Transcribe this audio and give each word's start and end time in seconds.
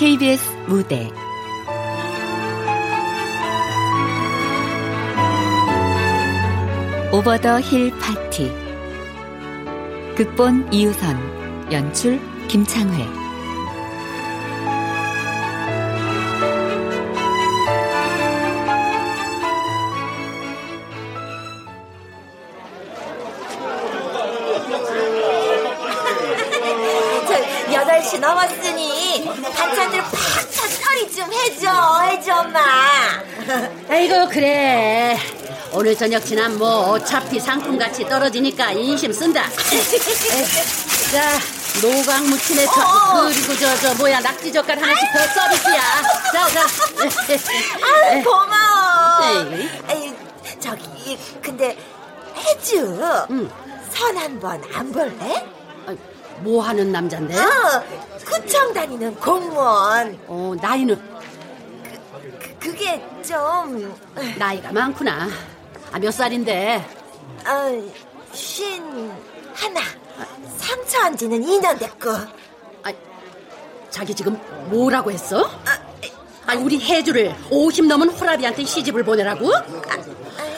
KBS 0.00 0.56
무대. 0.66 1.10
오버 7.12 7.36
더 7.36 7.60
힐 7.60 7.90
파티 7.98 8.50
극본 10.16 10.72
이유선 10.72 11.70
연출 11.70 12.18
김창회 12.48 13.19
오늘 35.80 35.96
저녁 35.96 36.22
지난 36.26 36.58
뭐 36.58 36.90
어차피 36.90 37.40
상품같이 37.40 38.04
떨어지니까 38.06 38.72
인심 38.72 39.10
쓴다. 39.14 39.44
자 41.10 41.38
노각 41.80 42.22
무침에 42.26 42.66
저 42.66 42.82
어. 42.82 43.22
그리고 43.24 43.54
저 43.56 43.74
저 43.80 43.94
뭐야 43.94 44.20
낙지 44.20 44.52
젓갈 44.52 44.76
하나씩 44.78 45.08
더 45.10 45.18
서비스야. 45.40 45.80
자 46.34 46.48
자. 46.50 46.66
아유 48.12 48.22
고마워. 48.22 49.54
에이. 49.54 49.70
에이, 49.88 50.14
저기 50.60 51.18
근데 51.40 51.78
혜주 52.36 53.26
응. 53.30 53.50
선 53.90 54.18
한 54.18 54.38
번 54.38 54.60
안 54.74 54.92
볼래? 54.92 55.46
뭐 56.40 56.62
하는 56.62 56.92
남잔데? 56.92 57.34
어 57.38 57.82
구청 58.26 58.74
다니는 58.74 59.14
공무원. 59.14 60.18
어 60.26 60.54
나이는? 60.60 61.00
그, 62.38 62.58
그게 62.68 63.02
좀 63.26 63.96
나이가 64.36 64.70
많구나 64.72 65.26
아 65.92 65.98
몇 65.98 66.10
살인데 66.12 66.84
어, 67.46 67.90
쉰 68.32 68.80
하나 69.54 69.80
상처한 70.58 71.16
지는 71.16 71.40
2년 71.42 71.78
됐고 71.78 72.10
아 72.10 72.92
자기 73.90 74.14
지금 74.14 74.38
뭐라고 74.70 75.10
했어? 75.10 75.50
아 76.46 76.54
우리 76.56 76.80
혜주를 76.80 77.34
50 77.50 77.86
넘은 77.86 78.08
호라비한테 78.10 78.64
시집을 78.64 79.02
보내라고? 79.04 79.50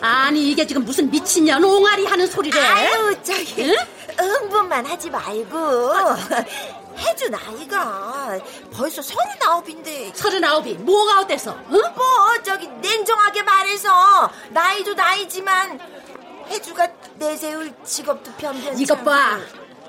아 0.00 0.30
니 0.32 0.50
이게 0.50 0.66
지금 0.66 0.84
무슨 0.84 1.10
미친년 1.10 1.62
옹알이 1.62 2.06
하는 2.06 2.26
소리래? 2.26 2.58
아유 2.60 3.16
저기 3.22 3.70
응? 3.70 3.74
흥분만 4.18 4.84
하지 4.86 5.10
말고 5.10 5.56
혜주 7.02 7.28
나이가 7.30 8.38
벌써 8.72 9.02
서른아홉인데 9.02 10.12
서른아홉이 10.14 10.74
뭐가 10.74 11.20
어때서? 11.20 11.56
응? 11.70 11.80
뭐 11.94 12.42
저기 12.44 12.68
냉정하게 12.68 13.42
말해서 13.42 14.30
나이도 14.50 14.94
나이지만 14.94 15.80
혜주가 16.48 16.88
내세울 17.16 17.72
직업도 17.84 18.32
변변치 18.32 18.82
이것 18.82 19.02
봐. 19.04 19.38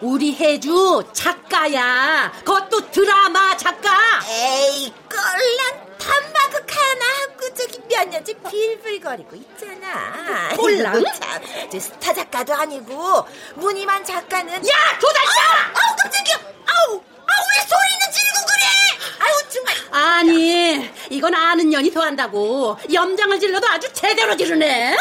우리 0.04 0.36
혜주 0.36 1.02
작가야. 1.14 2.30
그것도 2.44 2.92
드라마 2.92 3.56
작가. 3.56 3.90
에이 4.28 4.94
꼴랑 5.10 5.88
단마크 5.98 6.66
하나 6.68 7.06
하고 7.22 7.54
저기 7.54 7.80
몇 7.90 8.10
년째 8.10 8.34
빌빌거리고 8.50 9.34
있잖아. 9.38 10.50
꼴랑? 10.58 11.04
저 11.72 11.80
스타 11.80 12.14
작가도 12.14 12.54
아니고 12.54 13.26
무늬만 13.56 14.04
작가는 14.04 14.54
야 14.54 15.00
조달사! 15.00 15.42
아우 15.74 15.96
깜짝이야! 15.96 16.36
아우 16.66 16.96
아우 16.96 17.44
왜 17.48 17.66
소리는 17.66 18.12
지르고 18.12 18.46
그래 18.46 19.20
아우 19.20 19.50
정말. 19.50 19.74
아니 20.04 20.92
이건 21.12 21.34
아는 21.34 21.70
년이 21.70 21.94
더한다고. 21.94 22.78
염장을 22.92 23.40
질러도 23.40 23.66
아주 23.70 23.88
제대로 23.94 24.36
지르네. 24.36 24.98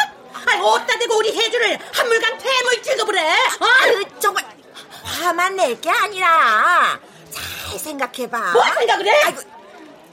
아니 0.47 0.61
어디다 0.63 0.97
대고 1.01 1.17
우리 1.17 1.37
혜주를 1.37 1.77
한물간 1.93 2.39
퇴물 2.39 2.83
취급을 2.83 3.19
해 3.19 3.33
어? 3.33 3.67
아유 3.81 4.05
정말 4.21 4.45
화만 5.05 5.57
낼 5.57 5.81
게 5.81 5.91
아니라 5.91 6.99
잘 7.31 7.79
생각해봐. 7.79 8.53
뭐 8.53 8.63
생각을 8.79 9.07
해? 9.07 9.11
아이고 9.27 9.41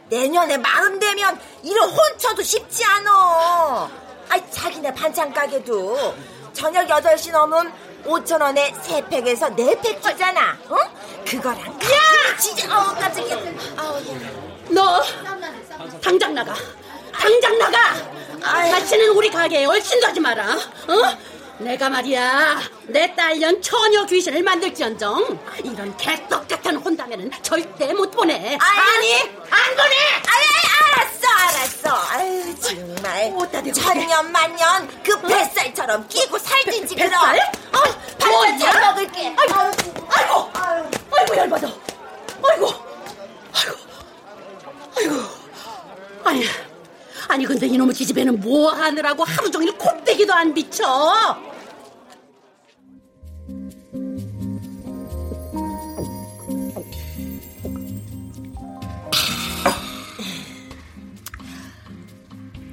내년에 0.09 0.57
마흔 0.57 1.00
되면 1.00 1.39
이런 1.63 1.89
혼처도 1.89 2.41
쉽지 2.41 2.83
않어. 2.85 3.89
아이 4.29 4.41
자기네 4.51 4.94
반찬 4.94 5.33
가게도 5.33 6.16
저녁 6.53 6.88
8시 6.88 7.31
넘으면 7.31 7.73
5천 8.05 8.41
원에 8.41 8.73
세팩에서 8.81 9.50
네팩 9.50 10.01
주잖아. 10.01 10.57
응? 10.72 10.77
그거랑 11.25 11.59
야! 11.67 12.38
진짜 12.39 12.67
어우 12.75 12.95
깜짝이야. 12.95 13.35
아우 13.77 13.97
야. 13.97 14.03
너 14.69 15.03
당장 16.01 16.33
나가. 16.33 16.53
당장 17.13 17.57
나가. 17.57 17.94
다시는 18.41 19.09
우리 19.09 19.29
가게에 19.29 19.66
얼씬도 19.66 20.07
하지 20.07 20.19
마라. 20.19 20.53
어? 20.53 21.17
내가 21.59 21.90
말이야 21.90 22.59
내 22.88 23.14
딸년 23.16 23.62
처녀 23.62 24.06
귀신을 24.06 24.44
만들지언정 24.44 25.40
이런 25.64 25.97
개떡 25.97 26.47
같은 26.47 26.78
혼다면은 26.78 27.30
절대 27.42 27.94
못 27.94 28.09
보내 28.12 28.58
아니 28.59 29.14
안 29.50 29.75
보내 29.75 29.96
아이, 30.25 30.46
알았어, 30.96 31.28
알았어. 31.28 32.14
아유, 32.14 32.56
정말. 32.59 33.24
대고 33.52 33.72
천년 33.74 34.31
만년 34.31 34.88
그 35.03 35.19
뱃살처럼 35.22 36.08
끼고 36.08 36.38
살든지 36.38 36.96
그럼. 36.96 37.09
뱃살? 37.09 37.40
어, 37.74 38.28
뭐냐? 38.28 38.58
잘 38.58 38.81
먹을게. 38.81 39.36
아이고 39.38 39.53
아이고 40.09 40.52
아이고 41.18 41.36
열받아 41.38 41.68
아이고 42.48 42.74
아이고 43.53 43.78
아이고 44.98 45.16
아니 46.24 46.44
아니 47.29 47.45
근데 47.45 47.67
이놈의 47.67 47.94
지집애는 47.94 48.40
뭐 48.40 48.72
하느라고 48.72 49.23
하루 49.23 49.50
종일 49.51 49.72
콧대기도 49.78 50.34
안 50.34 50.53
비쳐 50.53 50.84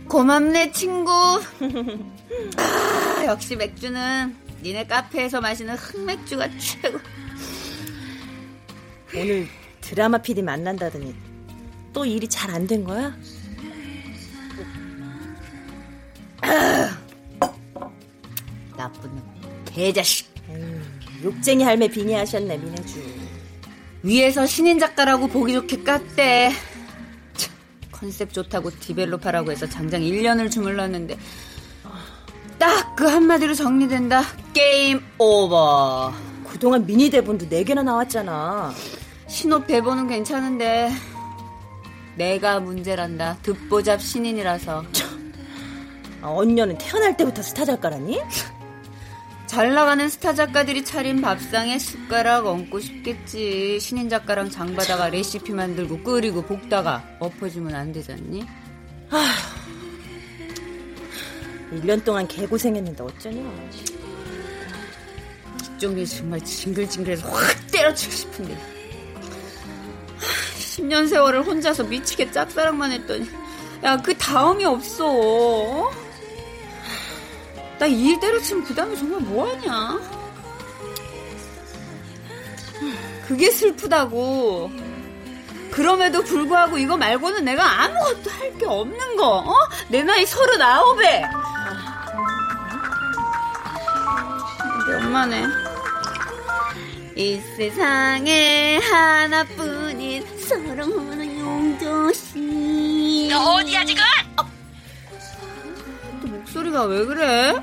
고맙네 0.08 0.72
친구. 0.72 1.10
아, 2.56 3.24
역시 3.26 3.56
맥주는 3.56 4.34
니네 4.62 4.86
카페에서 4.86 5.40
마시는 5.40 5.74
흑맥주가 5.74 6.48
최고. 6.58 6.98
오늘 9.14 9.46
드라마 9.80 10.18
PD 10.18 10.42
만난다더니 10.42 11.14
또 11.92 12.04
일이 12.04 12.28
잘 12.28 12.50
안 12.50 12.66
된 12.66 12.84
거야? 12.84 13.16
나쁜 18.76 19.10
놈 19.10 19.22
개자식. 19.64 20.34
욕쟁이 21.24 21.64
할매 21.64 21.88
빙의하셨네 21.88 22.58
민혜주. 22.58 23.02
위에서 24.02 24.46
신인 24.46 24.78
작가라고 24.78 25.26
보기 25.28 25.54
좋게 25.54 25.78
깠대. 25.78 26.52
참, 27.34 27.54
컨셉 27.90 28.32
좋다고 28.32 28.70
develop하라고 28.78 29.50
해서 29.50 29.66
장장 29.68 30.02
1년을 30.02 30.50
주물렀는데 30.50 31.16
딱 32.58 32.86
그 32.96 33.04
한마디로 33.04 33.52
정리된다. 33.52 34.22
게임 34.54 35.02
오버. 35.18 36.10
그동안 36.48 36.86
미니 36.86 37.10
대본도 37.10 37.46
4개나 37.46 37.84
나왔잖아. 37.84 38.72
시놉 39.28 39.62
대본은 39.62 40.08
괜찮은데 40.08 40.90
내가 42.16 42.58
문제란다. 42.58 43.36
듣보잡 43.42 44.00
신인이라서. 44.00 44.80
아, 44.80 45.25
어느 46.22 46.44
년은 46.44 46.78
태어날 46.78 47.16
때부터 47.16 47.42
스타 47.42 47.64
작가라니? 47.64 48.20
잘 49.46 49.74
나가는 49.74 50.08
스타 50.08 50.34
작가들이 50.34 50.84
차린 50.84 51.22
밥상에 51.22 51.78
숟가락 51.78 52.46
얹고 52.46 52.80
싶겠지. 52.80 53.78
신인 53.80 54.08
작가랑 54.08 54.50
장바다가 54.50 55.08
레시피 55.10 55.52
만들고 55.52 56.02
끓이고 56.02 56.42
볶다가 56.42 57.04
엎어지면 57.20 57.74
안 57.74 57.92
되잖니? 57.92 58.44
1년 61.72 62.04
동안 62.04 62.26
개고생했는데 62.26 63.02
어쩌냐 63.02 63.42
뒷종이 65.58 66.06
정말 66.06 66.40
징글징글해서 66.40 67.28
확 67.28 67.70
때려치고 67.72 68.12
싶은데. 68.12 68.56
10년 70.58 71.08
세월을 71.08 71.42
혼자서 71.44 71.84
미치게 71.84 72.30
짝사랑만 72.32 72.92
했더니 72.92 73.28
야 73.84 73.96
그 73.98 74.16
다음이 74.16 74.64
없어 74.64 75.90
나일 77.78 78.18
때려치면 78.20 78.64
그 78.64 78.74
다음에 78.74 78.96
정말 78.96 79.20
뭐하냐? 79.20 80.00
그게 83.26 83.50
슬프다고. 83.50 84.70
그럼에도 85.70 86.22
불구하고 86.22 86.78
이거 86.78 86.96
말고는 86.96 87.44
내가 87.44 87.82
아무것도 87.84 88.30
할 88.30 88.46
게 88.56 88.64
없는 88.64 89.16
거 89.16 89.38
어? 89.40 89.54
내 89.90 90.02
나이 90.02 90.24
서른 90.24 90.62
아홉에. 90.62 91.24
우리 94.86 94.94
엄마네. 94.96 95.44
이 97.16 97.38
세상에 97.58 98.78
하나뿐인 98.78 100.24
사랑하는 100.38 101.38
용조씨 101.38 103.30
어디야 103.34 103.84
지금? 103.84 104.02
또 106.56 106.62
목소리가 106.62 106.84
왜 106.84 107.04
그래? 107.04 107.54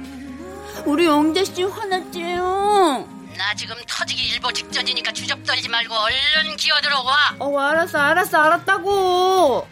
우리 0.86 1.06
영자씨 1.06 1.63
화났지요? 1.63 3.07
나 3.38 3.56
지금 3.56 3.75
터지기 3.88 4.22
일보 4.34 4.54
직전이니까 4.54 5.12
주접 5.13 5.44
떨지 5.44 5.68
말고 5.68 5.95
얼른 5.95 6.56
기어 6.57 6.75
들어와. 6.81 7.16
어 7.40 7.57
알았어 7.57 7.98
알았어 7.98 8.38
알았다고 8.38 9.68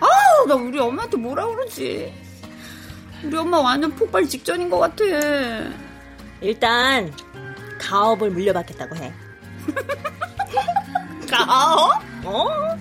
아우 0.00 0.46
나 0.46 0.54
우리 0.54 0.78
엄마한테 0.78 1.16
뭐라 1.16 1.46
그러지 1.46 2.12
우리 3.24 3.36
엄마 3.36 3.58
완전 3.58 3.94
폭발 3.94 4.26
직전인 4.28 4.68
것 4.68 4.78
같아 4.80 5.04
일단 6.42 7.10
가업을 7.80 8.30
물려받겠다고 8.30 8.96
해. 8.96 9.14
가업? 11.32 12.02
어? 12.24 12.76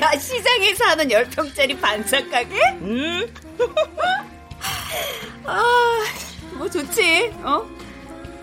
야 0.00 0.18
시장에서 0.18 0.84
하는 0.86 1.10
열평짜리 1.10 1.78
반찬 1.78 2.30
가게? 2.30 2.56
음, 2.80 3.26
아, 5.44 6.04
뭐 6.52 6.68
좋지, 6.68 7.32
어? 7.42 7.62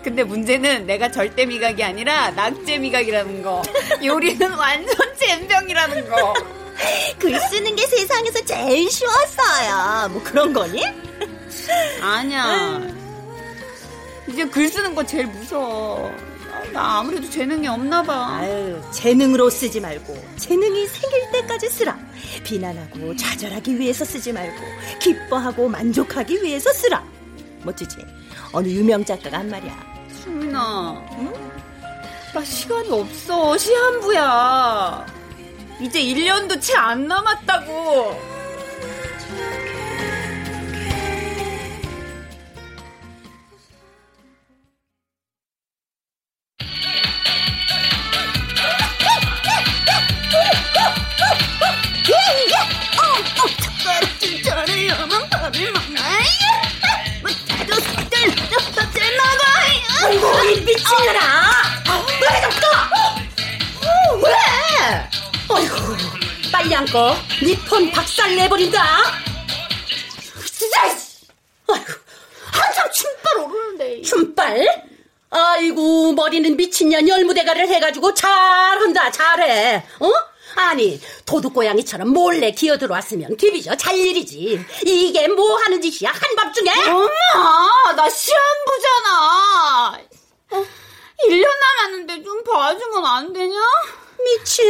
근데 0.02 0.22
문제는 0.22 0.86
내가 0.86 1.10
절대 1.10 1.44
미각이 1.44 1.82
아니라 1.82 2.30
낙제 2.30 2.78
미각이라는 2.78 3.42
거. 3.42 3.62
요리는 4.02 4.52
완전 4.56 4.96
잼병이라는 5.16 6.08
거. 6.08 6.34
글 7.18 7.38
쓰는 7.40 7.74
게 7.74 7.86
세상에서 7.86 8.44
제일 8.44 8.88
쉬웠어요. 8.90 10.08
뭐 10.10 10.22
그런 10.22 10.52
거니? 10.52 10.82
아니야. 12.00 12.80
이제 14.28 14.44
글 14.46 14.68
쓰는 14.68 14.94
거 14.94 15.04
제일 15.04 15.26
무서워. 15.26 16.10
아, 16.68 16.72
나 16.72 16.98
아무래도 16.98 17.28
재능이 17.28 17.66
없나 17.68 18.02
봐. 18.02 18.36
아유, 18.38 18.80
재능으로 18.92 19.50
쓰지 19.50 19.80
말고 19.80 20.16
재능이 20.36 20.86
생길 20.86 21.30
때까지 21.32 21.68
쓰라. 21.68 21.98
비난하고 22.44 23.16
좌절하기 23.16 23.78
위해서 23.78 24.04
쓰지 24.04 24.32
말고 24.32 24.60
기뻐하고 25.00 25.68
만족하기 25.68 26.42
위해서 26.42 26.72
쓰라. 26.72 27.02
멋지지? 27.62 27.96
어느 28.52 28.68
유명 28.68 29.04
작가가 29.04 29.38
한 29.38 29.48
말이야. 29.50 29.76
수민아, 30.22 31.06
응? 31.18 31.32
나 32.34 32.44
시간이 32.44 32.90
없어. 32.90 33.56
시한부야. 33.56 35.06
이제 35.80 36.00
1년도 36.00 36.60
채 36.60 36.74
안 36.76 37.06
남았다고. 37.06 38.37
내버린다. 68.58 68.84
진짜. 70.44 70.82
아이고 71.68 71.92
한참 72.52 72.90
춤발 72.90 73.36
오르는데. 73.38 74.02
춤발? 74.02 74.84
아이고 75.30 76.12
머리는 76.12 76.56
미친년 76.56 77.08
열무대가를 77.08 77.68
해가지고 77.68 78.14
잘한다 78.14 79.10
잘해. 79.12 79.84
어? 80.00 80.12
아니 80.56 81.00
도둑고양이처럼 81.24 82.08
몰래 82.08 82.50
기어들어왔으면 82.50 83.36
뒤비져 83.36 83.76
잘 83.76 83.96
일이지. 83.96 84.64
이게 84.84 85.28
뭐 85.28 85.56
하는 85.58 85.80
짓이야 85.80 86.10
한밤중에? 86.10 86.70
엄마, 86.88 87.92
나 87.94 88.08
시한부잖아. 88.10 90.00
1년 91.28 91.46
남았는데 91.60 92.22
좀 92.24 92.42
봐주면 92.42 93.06
안 93.06 93.32
되냐? 93.32 93.56
미친. 94.24 94.64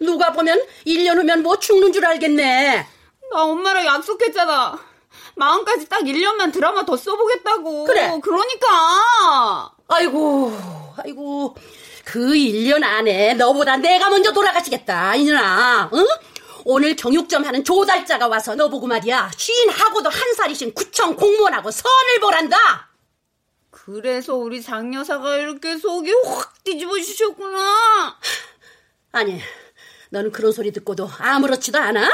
누가 0.00 0.32
보면 0.32 0.60
1년 0.86 1.16
후면 1.16 1.42
뭐 1.42 1.58
죽는 1.58 1.92
줄 1.92 2.04
알겠네. 2.04 2.86
나 3.32 3.42
엄마랑 3.42 3.84
약속했잖아. 3.84 4.78
마음까지 5.36 5.88
딱 5.88 6.00
1년만 6.00 6.52
드라마 6.52 6.84
더 6.84 6.96
써보겠다고. 6.96 7.84
그래. 7.84 8.18
그러니까. 8.22 9.72
아이고, 9.88 10.56
아이고. 10.96 11.54
그 12.04 12.20
1년 12.20 12.84
안에 12.84 13.34
너보다 13.34 13.76
내가 13.76 14.08
먼저 14.08 14.32
돌아가시겠다, 14.32 15.16
이년아. 15.16 15.90
응? 15.92 16.06
오늘 16.64 16.96
경육점 16.96 17.44
하는 17.44 17.62
조달자가 17.62 18.28
와서 18.28 18.54
너 18.54 18.68
보고 18.68 18.86
말이야. 18.86 19.30
쉰하고도 19.36 20.08
한 20.08 20.34
살이신 20.34 20.74
구청 20.74 21.14
공무원하고 21.14 21.70
선을 21.70 22.20
보란다. 22.20 22.90
그래서 23.70 24.34
우리 24.34 24.60
장여사가 24.62 25.36
이렇게 25.36 25.76
속이 25.76 26.12
확 26.24 26.64
뒤집어지셨구나. 26.64 28.18
아니, 29.12 29.40
너는 30.10 30.32
그런 30.32 30.52
소리 30.52 30.72
듣고도 30.72 31.08
아무렇지도 31.18 31.78
않아? 31.78 32.08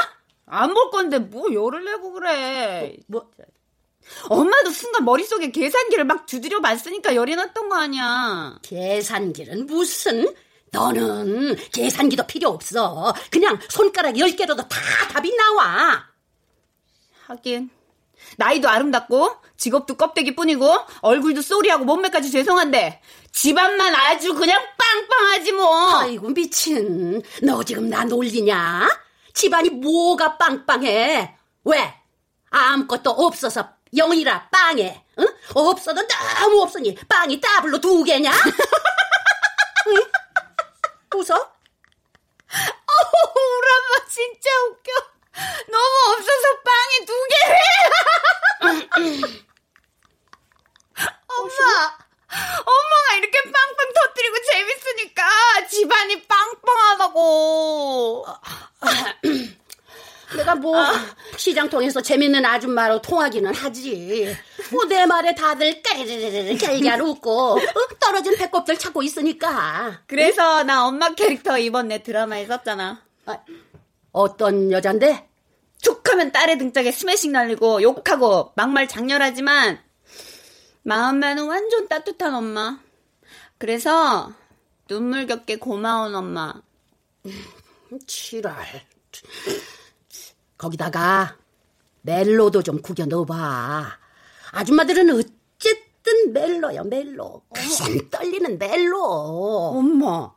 안 0.45 0.73
볼 0.73 0.89
건데 0.91 1.19
뭐 1.19 1.53
열을 1.53 1.85
내고 1.85 2.11
그래. 2.13 2.95
뭐, 3.07 3.29
엄마도 4.29 4.69
순간 4.71 5.05
머릿속에 5.05 5.51
계산기를 5.51 6.03
막 6.03 6.25
두드려 6.25 6.59
맞으니까 6.59 7.15
열이 7.15 7.35
났던 7.35 7.69
거 7.69 7.75
아니야. 7.75 8.57
계산기는 8.61 9.65
무슨? 9.65 10.33
너는 10.71 11.55
계산기도 11.71 12.25
필요 12.27 12.49
없어. 12.49 13.13
그냥 13.31 13.59
손가락 13.69 14.15
10개로도 14.15 14.67
다 14.67 14.79
답이 15.11 15.35
나와. 15.35 16.05
하긴 17.27 17.69
나이도 18.37 18.69
아름답고 18.69 19.35
직업도 19.57 19.95
껍데기뿐이고 19.95 20.77
얼굴도 21.01 21.41
sorry하고 21.41 21.85
몸매까지 21.85 22.31
죄송한데 22.31 23.01
집안만 23.31 23.95
아주 23.95 24.33
그냥 24.33 24.61
빵빵하지 24.77 25.51
뭐. 25.53 25.95
아이고 25.99 26.29
미친. 26.29 27.21
너 27.41 27.63
지금 27.63 27.89
나 27.89 28.03
놀리냐? 28.03 28.89
집안이 29.33 29.69
뭐가 29.71 30.37
빵빵해? 30.37 31.35
왜? 31.65 31.93
아무것도 32.49 33.09
없어서 33.09 33.69
영이라 33.95 34.49
빵해. 34.49 35.03
응? 35.19 35.27
없어도 35.53 36.01
너무 36.07 36.61
없으니 36.61 36.95
빵이 37.07 37.39
더블로 37.41 37.79
두 37.79 38.03
개냐? 38.03 38.31
응? 39.87 39.95
웃어? 41.15 41.33
어우, 41.35 43.33
우리 43.35 43.67
엄마 43.71 44.07
진짜 44.07 44.49
웃겨. 44.69 44.91
너무 45.71 46.13
없어서 46.13 46.61
빵이 46.63 47.05
두 47.05 47.13
개래. 47.29 47.59
엄마, 51.27 51.97
엄마가 52.65 53.15
이렇게 53.17 53.41
빵빵 53.43 53.93
터뜨리고 53.93 54.35
재밌으니까 54.51 55.23
집안이 55.69 56.21
빵빵하다고. 56.27 58.25
내가 60.37 60.55
뭐 60.55 60.75
시장 61.37 61.69
통해서 61.69 62.01
재밌는 62.01 62.43
아줌마로 62.45 63.01
통하기는 63.01 63.53
하지. 63.53 64.35
뭐 64.71 64.85
내 64.85 65.05
말에 65.05 65.35
다들 65.35 65.81
까르르르 65.83 66.57
깔깔 66.57 67.01
웃고 67.01 67.53
어? 67.53 67.59
떨어진 67.99 68.35
배꼽들 68.37 68.77
찾고 68.77 69.03
있으니까. 69.03 70.01
그래서 70.07 70.63
나 70.63 70.85
엄마 70.87 71.13
캐릭터 71.13 71.57
이번 71.59 71.87
내 71.89 72.01
드라마에 72.01 72.45
썼잖아. 72.47 73.01
아, 73.27 73.37
어떤 74.13 74.71
여잔데? 74.71 75.27
툭 75.81 76.07
하면 76.09 76.31
딸의 76.31 76.57
등짝에 76.59 76.91
스매싱 76.91 77.33
날리고 77.33 77.81
욕하고 77.81 78.53
막말 78.55 78.87
장렬하지만 78.87 79.79
마음만은 80.83 81.47
완전 81.47 81.89
따뜻한 81.89 82.33
엄마. 82.33 82.79
그래서 83.57 84.31
눈물겹게 84.89 85.57
고마운 85.57 86.15
엄마. 86.15 86.53
치랄. 88.07 88.55
거기다가 90.57 91.37
멜로도 92.01 92.63
좀 92.63 92.81
구겨 92.81 93.05
넣어봐. 93.05 93.97
아줌마들은 94.51 95.09
어쨌든 95.09 96.33
멜로야 96.33 96.83
멜로. 96.83 97.41
가슴 97.53 98.09
떨리는 98.09 98.57
멜로. 98.59 99.01
엄마. 99.03 100.31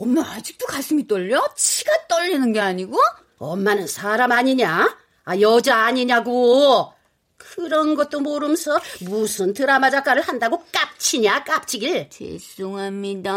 엄마 0.00 0.22
아직도 0.22 0.66
가슴이 0.66 1.06
떨려? 1.06 1.46
치가 1.54 1.92
떨리는 2.08 2.52
게 2.54 2.60
아니고? 2.60 2.98
엄마는 3.38 3.86
사람 3.86 4.32
아니냐? 4.32 4.96
아 5.24 5.40
여자 5.40 5.76
아니냐고. 5.76 6.90
그런 7.36 7.94
것도 7.94 8.20
모르면서 8.20 8.80
무슨 9.02 9.52
드라마 9.52 9.90
작가를 9.90 10.22
한다고 10.22 10.64
깝치냐 10.72 11.44
깝치길. 11.44 12.08
죄송합니다. 12.08 13.30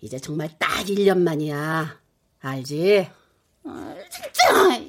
이제 0.00 0.18
정말 0.20 0.56
딱 0.58 0.84
1년 0.86 1.18
만이야. 1.18 1.98
알지? 2.40 3.10
진짜. 3.64 4.80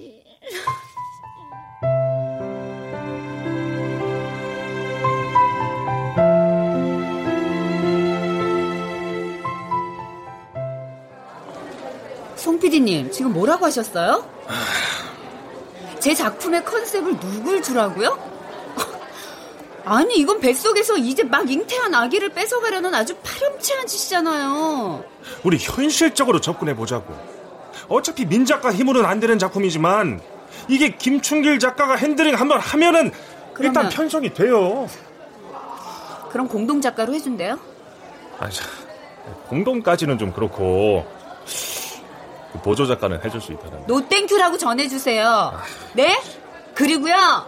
송 12.50 12.60
PD님, 12.60 13.12
지금 13.12 13.32
뭐라고 13.32 13.68
하셨어요? 13.68 14.28
제 16.00 16.16
작품의 16.16 16.66
컨셉을 16.66 17.20
누굴 17.20 17.62
주라고요? 17.62 18.18
아니, 19.86 20.16
이건 20.18 20.40
뱃속에서 20.40 20.98
이제 20.98 21.22
막 21.22 21.48
잉태한 21.48 21.94
아기를 21.94 22.30
뺏어가려는 22.30 22.96
아주 22.96 23.16
파렴치한 23.18 23.86
짓이잖아요. 23.86 25.04
우리 25.44 25.58
현실적으로 25.60 26.42
접근해 26.42 26.76
보자고. 26.76 27.14
어차피 27.88 28.26
민 28.26 28.46
작가 28.46 28.74
힘으로는 28.74 29.08
안 29.08 29.20
되는 29.20 29.38
작품이지만 29.38 30.20
이게 30.68 30.96
김충길 30.96 31.60
작가가 31.60 31.94
핸들링 31.98 32.34
한번 32.34 32.60
하면은 32.60 33.12
일단 33.60 33.74
그러면- 33.74 33.90
편성이 33.92 34.34
돼요. 34.34 34.88
그럼 36.32 36.48
공동 36.48 36.82
작가로 36.82 37.14
해준대요? 37.14 37.60
아, 38.40 38.50
자, 38.50 38.64
공동까지는 39.50 40.18
좀 40.18 40.32
그렇고 40.34 41.06
그 41.08 41.19
보조 42.64 42.86
작가는 42.88 43.24
해줄 43.24 43.40
수 43.42 43.52
있다는. 43.54 43.84
노땡큐라고 43.88 44.58
전해주세요. 44.58 45.60
네? 45.94 46.20
그리고요. 46.74 47.48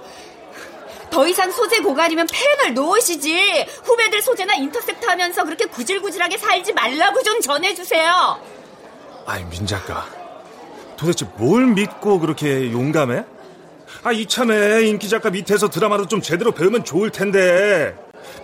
더 1.10 1.28
이상 1.28 1.52
소재 1.52 1.80
고갈이면 1.82 2.28
펜을 2.32 2.74
놓으시지. 2.74 3.66
후배들 3.84 4.22
소재나 4.22 4.56
인터셉트 4.56 5.06
하면서 5.06 5.44
그렇게 5.44 5.66
구질구질하게 5.66 6.38
살지 6.38 6.74
말라고 6.74 7.22
좀 7.24 7.42
전해주세요. 7.42 8.40
아이 9.26 9.44
민 9.46 9.66
작가, 9.68 10.06
도대체 10.98 11.28
뭘 11.38 11.66
믿고 11.68 12.20
그렇게 12.20 12.72
용감해? 12.72 13.24
아 14.04 14.12
이참에 14.12 14.84
인기 14.84 15.10
작가 15.10 15.30
밑에서 15.30 15.70
드라마도 15.70 16.08
좀 16.08 16.22
제대로 16.22 16.52
배우면 16.52 16.86
좋을 16.86 17.12
텐데 17.12 17.94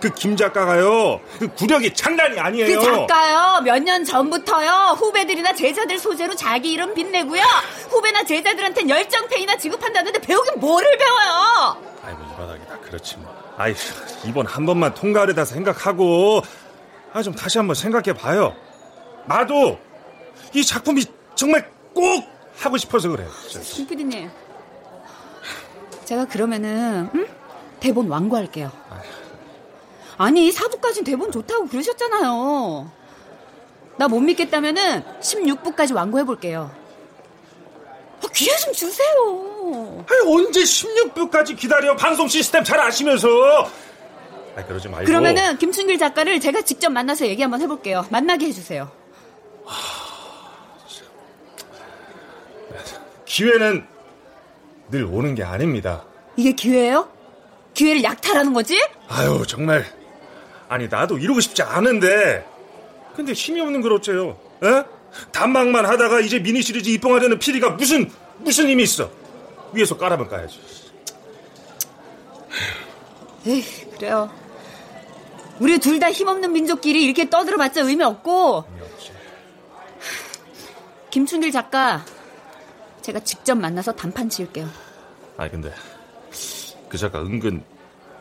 그 0.00 0.10
김 0.14 0.36
작가가요 0.36 1.20
그 1.38 1.48
구력이 1.54 1.94
장난이 1.94 2.38
아니에요. 2.38 2.78
그 2.78 2.84
작가요. 2.84 3.60
몇 3.62 3.78
년 3.82 4.04
전부터요. 4.04 4.96
후배들이나 4.98 5.52
제자들 5.54 5.98
소재로 5.98 6.34
자기 6.36 6.72
이름 6.72 6.94
빛내고요. 6.94 7.42
후배나 7.90 8.24
제자들한텐 8.24 8.88
열정페이나 8.88 9.56
지급한다는데 9.56 10.20
배우긴 10.20 10.60
뭐를 10.60 10.96
배워요. 10.98 11.82
아이고 12.04 12.20
이 12.22 12.36
바닥이 12.36 12.66
다 12.66 12.78
그렇지 12.82 13.16
뭐. 13.18 13.34
아이 13.56 13.74
이번 14.24 14.46
한 14.46 14.66
번만 14.66 14.94
통과하려다 14.94 15.44
생각하고 15.44 16.42
아 17.12 17.22
좀 17.22 17.34
다시 17.34 17.58
한번 17.58 17.74
생각해 17.74 18.12
봐요. 18.12 18.54
나도 19.26 19.78
이 20.54 20.64
작품이 20.64 21.04
정말 21.34 21.68
꼭 21.94 22.24
하고 22.58 22.76
싶어서 22.76 23.08
그래요. 23.08 23.28
진짜. 23.48 23.66
김 23.74 23.86
PD님. 23.86 24.30
제가 26.04 26.24
그러면은 26.26 27.08
응? 27.14 27.26
대본 27.80 28.08
완고할게요. 28.08 28.70
아 28.90 29.00
니 30.32 30.50
사부까진 30.52 31.04
대본 31.04 31.30
좋다고 31.32 31.66
그러셨잖아요. 31.68 32.90
나 33.96 34.08
못 34.08 34.20
믿겠다면은 34.20 35.04
16부까지 35.20 35.94
완고해볼게요. 35.94 36.70
아, 38.22 38.26
기회 38.34 38.54
좀 38.56 38.72
주세요. 38.72 40.04
아니 40.08 40.20
언제 40.36 40.60
16부까지 40.62 41.56
기다려 41.56 41.94
방송 41.96 42.26
시스템 42.28 42.62
잘 42.64 42.80
아시면서 42.80 43.28
아 44.56 44.64
그러지 44.64 44.88
말고 44.88 45.06
그러면은 45.06 45.56
김춘길 45.58 45.98
작가를 45.98 46.40
제가 46.40 46.62
직접 46.62 46.90
만나서 46.90 47.26
얘기 47.26 47.42
한번 47.42 47.60
해볼게요. 47.60 48.06
만나게 48.10 48.46
해주세요. 48.46 48.90
기회는 53.24 53.86
늘 54.90 55.04
오는 55.04 55.34
게 55.34 55.44
아닙니다 55.44 56.04
이게 56.36 56.52
기회예요? 56.52 57.08
기회를 57.74 58.02
약탈하는 58.02 58.52
거지? 58.52 58.80
아유 59.08 59.44
정말 59.46 59.84
아니 60.68 60.88
나도 60.88 61.18
이러고 61.18 61.40
싶지 61.40 61.62
않은데 61.62 62.46
근데 63.16 63.32
힘이 63.32 63.60
없는 63.60 63.80
걸 63.80 63.92
어째요 63.94 64.38
에? 64.62 64.84
단막만 65.32 65.86
하다가 65.86 66.20
이제 66.20 66.38
미니 66.38 66.62
시리즈 66.62 66.90
입봉하려는 66.90 67.38
PD가 67.38 67.70
무슨 67.70 68.10
무슨 68.38 68.68
힘이 68.68 68.82
있어 68.84 69.10
위에서 69.72 69.96
깔아면 69.96 70.28
까야지 70.28 70.60
에이, 73.46 73.62
그래요. 73.96 74.30
우리 75.58 75.78
둘 75.78 75.98
다 76.00 76.10
힘없는 76.10 76.52
민족끼리 76.52 77.02
이렇게 77.04 77.30
떠들어봤자 77.30 77.80
의미 77.82 78.04
없고. 78.04 78.64
김춘길 81.10 81.50
작가, 81.52 82.04
제가 83.00 83.20
직접 83.20 83.54
만나서 83.56 83.92
단판 83.92 84.28
지을게요. 84.28 84.68
아니 85.38 85.50
근데 85.50 85.72
그 86.88 86.98
작가 86.98 87.20
은근 87.20 87.62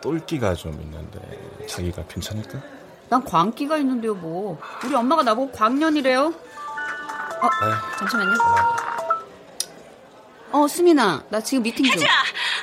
똘끼가 0.02 0.54
좀 0.56 0.74
있는데 0.82 1.20
자기가 1.68 2.04
괜찮을까? 2.08 2.62
난 3.10 3.24
광기가 3.24 3.78
있는데요, 3.78 4.14
뭐. 4.14 4.60
우리 4.84 4.94
엄마가 4.96 5.24
나보고 5.24 5.52
광년이래요. 5.52 6.26
어, 6.28 7.50
잠시만요. 8.00 8.34
어, 10.52 10.68
수민아, 10.68 11.24
나 11.30 11.40
지금 11.40 11.64
미팅 11.64 11.86
중. 11.86 11.94
혜주야, 11.94 12.10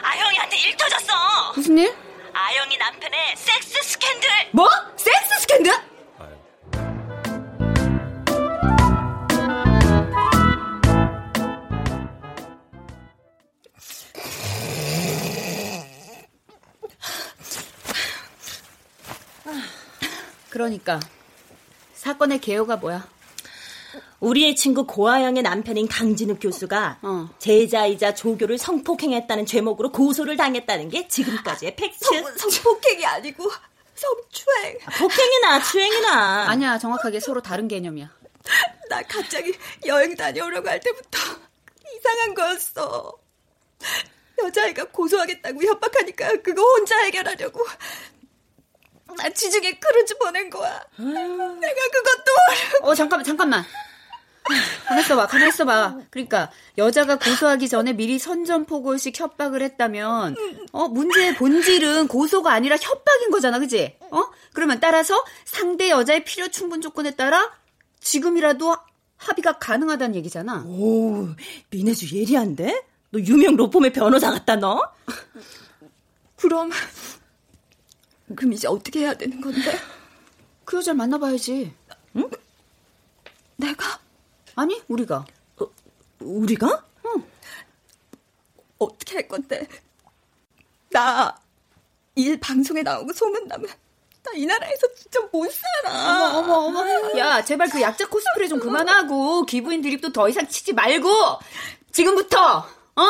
아영이한테 0.02 0.56
일 0.58 0.76
터졌어. 0.76 1.12
무슨 1.54 1.78
일? 1.78 1.94
아영이 2.32 2.76
남편의 2.76 3.36
섹스 3.36 3.82
스캔들. 3.82 4.28
뭐? 4.52 4.68
섹스 4.96 5.40
스캔들? 5.40 5.72
그러니까. 20.54 21.00
사건의 21.94 22.38
개요가 22.40 22.76
뭐야? 22.76 23.08
우리의 24.20 24.54
친구 24.54 24.86
고아영의 24.86 25.42
남편인 25.42 25.88
강진욱 25.88 26.38
교수가 26.40 26.98
어. 27.02 27.28
제자이자 27.40 28.14
조교를 28.14 28.56
성폭행했다는 28.58 29.46
죄목으로 29.46 29.90
고소를 29.90 30.36
당했다는 30.36 30.90
게 30.90 31.08
지금까지의 31.08 31.74
팩트. 31.74 31.98
성폭행이 32.38 33.04
아니고 33.04 33.50
성추행. 33.96 34.78
폭행이나 34.96 35.60
추행이나. 35.60 36.48
아니야, 36.48 36.78
정확하게 36.78 37.18
서로 37.18 37.42
다른 37.42 37.66
개념이야. 37.66 38.08
나 38.88 39.02
갑자기 39.02 39.52
여행 39.86 40.14
다녀오려고 40.14 40.68
할 40.68 40.78
때부터 40.78 41.18
이상한 41.96 42.34
거였어. 42.34 43.12
여자아이가 44.40 44.84
고소하겠다고 44.84 45.62
협박하니까 45.64 46.36
그거 46.42 46.62
혼자 46.62 46.96
해결하려고. 47.00 47.64
나 49.16 49.30
지중해 49.30 49.78
크루즈 49.78 50.16
보낸 50.18 50.50
거야. 50.50 50.80
내가 50.96 51.18
그것도 51.92 52.32
모르고. 52.80 52.90
어, 52.90 52.94
잠깐만, 52.94 53.24
잠깐만. 53.24 53.64
가만 54.86 55.02
있어봐, 55.02 55.26
가만 55.26 55.48
있어봐. 55.48 55.96
그러니까, 56.10 56.50
여자가 56.76 57.16
고소하기 57.18 57.68
전에 57.68 57.94
미리 57.94 58.18
선전포고식 58.18 59.18
협박을 59.18 59.62
했다면, 59.62 60.36
어, 60.72 60.88
문제의 60.88 61.36
본질은 61.36 62.08
고소가 62.08 62.52
아니라 62.52 62.76
협박인 62.78 63.30
거잖아, 63.30 63.58
그지? 63.58 63.96
어? 64.10 64.22
그러면 64.52 64.80
따라서 64.80 65.24
상대 65.46 65.88
여자의 65.88 66.24
필요 66.24 66.48
충분 66.48 66.82
조건에 66.82 67.12
따라 67.12 67.52
지금이라도 68.00 68.76
합의가 69.16 69.58
가능하다는 69.58 70.14
얘기잖아. 70.16 70.64
오, 70.66 71.28
미네주 71.70 72.14
예리한데? 72.14 72.82
너 73.10 73.20
유명 73.20 73.56
로펌의 73.56 73.92
변호사 73.94 74.30
같다, 74.30 74.56
너? 74.56 74.92
그럼 76.36 76.70
그럼 78.36 78.52
이제 78.52 78.66
어떻게 78.68 79.00
해야 79.00 79.14
되는 79.14 79.40
건데? 79.40 79.60
그 80.64 80.78
여자를 80.78 80.96
만나봐야지. 80.96 81.72
응? 82.16 82.30
내가 83.56 83.98
아니, 84.56 84.80
우리가. 84.88 85.24
우리가? 86.20 86.84
어떻게 88.78 89.14
할 89.16 89.28
건데? 89.28 89.66
나 90.90 91.34
일 92.16 92.38
방송에 92.38 92.82
나오고 92.82 93.12
소문나면 93.12 93.66
나 94.22 94.32
이 94.36 94.46
나라에서 94.46 94.86
진짜 94.94 95.20
못 95.32 95.50
살아. 95.52 96.38
어머, 96.38 96.54
어머, 96.54 96.80
어머. 96.80 97.18
야, 97.18 97.44
제발 97.44 97.68
그 97.68 97.80
약자 97.80 98.08
코스프레 98.08 98.48
좀 98.48 98.58
그만하고, 98.58 99.44
기부인 99.44 99.82
드립도 99.82 100.12
더 100.12 100.28
이상 100.28 100.48
치지 100.48 100.72
말고, 100.72 101.08
지금부터, 101.92 102.58
어? 102.96 103.02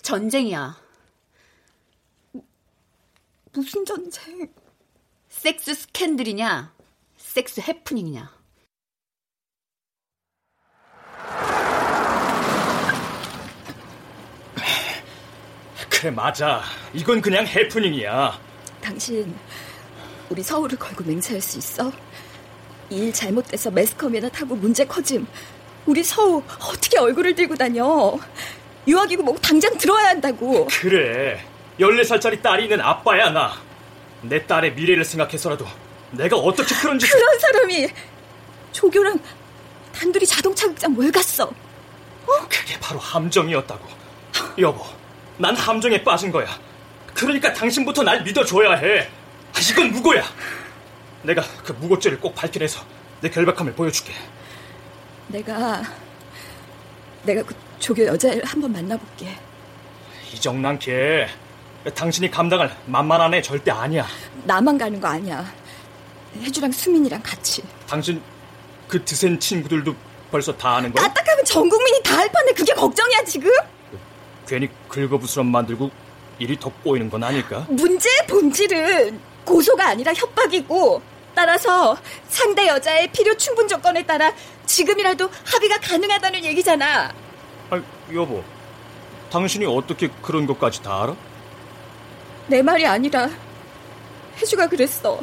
전쟁이야. 0.00 0.80
무슨 3.54 3.84
전쟁? 3.84 4.48
섹스 5.28 5.74
스캔들이냐? 5.74 6.74
섹스 7.18 7.60
해프닝이냐? 7.60 8.32
그래 15.90 16.10
맞아. 16.10 16.62
이건 16.94 17.20
그냥 17.20 17.46
해프닝이야. 17.46 18.40
당신 18.80 19.34
우리 20.30 20.42
서울을 20.42 20.78
걸고 20.78 21.04
맹세할 21.04 21.40
수 21.40 21.58
있어? 21.58 21.92
일 22.90 23.12
잘못돼서 23.12 23.70
매스컴이나 23.70 24.30
타고 24.30 24.56
문제 24.56 24.84
커짐. 24.86 25.26
우리 25.86 26.02
서우 26.02 26.42
어떻게 26.60 26.98
얼굴을 26.98 27.34
들고 27.34 27.54
다녀? 27.56 28.18
유학이고 28.88 29.22
뭐고 29.22 29.40
당장 29.40 29.76
들어야 29.76 30.08
한다고. 30.08 30.66
그래. 30.70 31.44
14살짜리 31.78 32.42
딸이 32.42 32.64
있는 32.64 32.80
아빠야 32.80 33.30
나. 33.30 33.60
내 34.22 34.46
딸의 34.46 34.74
미래를 34.74 35.04
생각해서라도 35.04 35.66
내가 36.12 36.36
어떻게 36.36 36.74
그런 36.76 36.98
짓을... 36.98 37.18
그런 37.18 37.38
사람이 37.38 37.88
조교랑 38.70 39.18
단둘이 39.94 40.26
자동차 40.26 40.66
극장 40.66 40.94
왜 40.96 41.10
갔어? 41.10 41.44
어? 41.44 42.48
그게 42.48 42.78
바로 42.80 43.00
함정이었다고. 43.00 43.86
여보, 44.58 44.84
난 45.38 45.56
함정에 45.56 46.02
빠진 46.02 46.30
거야. 46.30 46.46
그러니까 47.14 47.52
당신부터 47.52 48.02
날 48.02 48.22
믿어줘야 48.22 48.74
해. 48.74 49.08
아, 49.54 49.60
이건 49.70 49.90
무고야. 49.90 50.22
내가 51.22 51.42
그 51.64 51.72
무고죄를 51.72 52.20
꼭 52.20 52.34
밝혀내서 52.34 52.84
내 53.20 53.30
결백함을 53.30 53.74
보여줄게. 53.74 54.12
내가 55.28 55.82
내가 57.22 57.42
그 57.42 57.54
조교 57.78 58.04
여자애를 58.04 58.44
한번 58.44 58.72
만나볼게. 58.72 59.36
이정난 60.32 60.78
걔 60.78 61.28
당신이 61.90 62.30
감당할 62.30 62.76
만만한 62.86 63.34
애 63.34 63.42
절대 63.42 63.70
아니야. 63.70 64.06
나만 64.44 64.78
가는 64.78 65.00
거 65.00 65.08
아니야. 65.08 65.44
혜주랑 66.40 66.70
수민이랑 66.72 67.20
같이. 67.22 67.62
당신 67.86 68.22
그 68.88 69.04
드센 69.04 69.38
친구들도 69.38 69.94
벌써 70.30 70.56
다 70.56 70.76
아는 70.76 70.92
거야? 70.92 71.06
까딱하면 71.06 71.44
전 71.44 71.68
국민이 71.68 72.00
다 72.02 72.16
할 72.16 72.30
판데 72.30 72.52
그게 72.52 72.72
걱정이야 72.74 73.24
지금? 73.24 73.50
괜히 74.46 74.68
긁어부스럼 74.88 75.46
만들고 75.46 75.90
일이 76.38 76.58
더 76.58 76.70
꼬이는 76.84 77.10
건 77.10 77.22
아닐까? 77.24 77.66
문제의 77.68 78.26
본질은 78.28 79.20
고소가 79.44 79.88
아니라 79.88 80.12
협박이고 80.14 81.02
따라서 81.34 81.96
상대 82.28 82.68
여자의 82.68 83.10
필요 83.10 83.34
충분 83.36 83.66
조건에 83.66 84.04
따라 84.06 84.32
지금이라도 84.66 85.28
합의가 85.44 85.78
가능하다는 85.80 86.44
얘기잖아. 86.44 87.12
아, 87.70 87.82
여보, 88.12 88.44
당신이 89.30 89.64
어떻게 89.66 90.08
그런 90.22 90.46
것까지 90.46 90.82
다 90.82 91.02
알아? 91.02 91.16
내 92.48 92.62
말이 92.62 92.86
아니라 92.86 93.28
혜주가 94.36 94.68
그랬어. 94.68 95.20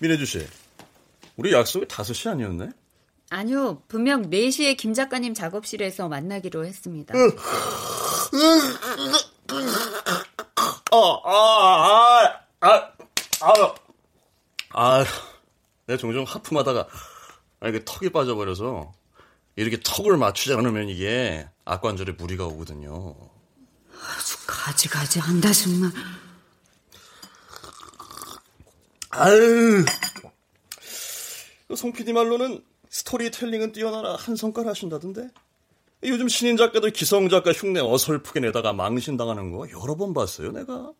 민혜주 0.00 0.26
씨, 0.26 0.46
우리 1.36 1.52
약속이 1.52 1.86
5시 1.86 2.30
아니었네? 2.30 2.70
아니요, 3.30 3.82
분명 3.88 4.30
4시에 4.30 4.76
김 4.76 4.94
작가님 4.94 5.34
작업실에서 5.34 6.08
만나기로 6.08 6.64
했습니다. 6.64 7.14
어, 10.90 11.14
아, 11.24 12.22
아, 12.24 12.47
아, 12.60 12.92
아, 13.40 13.74
아, 14.70 15.04
내가 15.86 15.96
종종 15.96 16.24
하품하다가 16.24 16.88
이게 17.66 17.82
턱이 17.84 18.10
빠져버려서 18.10 18.92
이렇게 19.56 19.78
턱을 19.82 20.16
맞추지 20.16 20.54
않으면 20.54 20.88
이게 20.88 21.48
악관절에 21.64 22.12
무리가 22.12 22.46
오거든요. 22.46 23.16
아주 23.92 24.36
가지가지 24.46 25.18
한다 25.18 25.52
정말. 25.52 25.90
아유, 29.10 29.84
송 31.76 31.92
PD 31.92 32.12
말로는 32.12 32.64
스토리텔링은 32.90 33.72
뛰어나라 33.72 34.16
한 34.16 34.36
성깔 34.36 34.66
하신다던데. 34.68 35.28
요즘 36.04 36.28
신인 36.28 36.56
작가들 36.56 36.92
기성 36.92 37.28
작가 37.28 37.52
흉내 37.52 37.80
어설프게 37.80 38.38
내다가 38.40 38.72
망신당하는 38.72 39.50
거 39.50 39.68
여러 39.70 39.96
번 39.96 40.14
봤어요, 40.14 40.52
내가. 40.52 40.92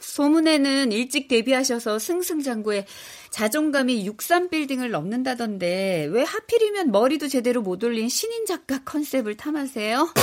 소문에는 0.00 0.92
일찍 0.92 1.28
데뷔하셔서 1.28 1.98
승승장구에 1.98 2.86
자존감이 3.30 4.08
63빌딩을 4.08 4.90
넘는다던데 4.90 6.08
왜 6.10 6.22
하필이면 6.22 6.92
머리도 6.92 7.28
제대로 7.28 7.62
못 7.62 7.82
올린 7.84 8.08
신인 8.08 8.46
작가 8.46 8.80
컨셉을 8.84 9.36
탐하세요? 9.36 10.12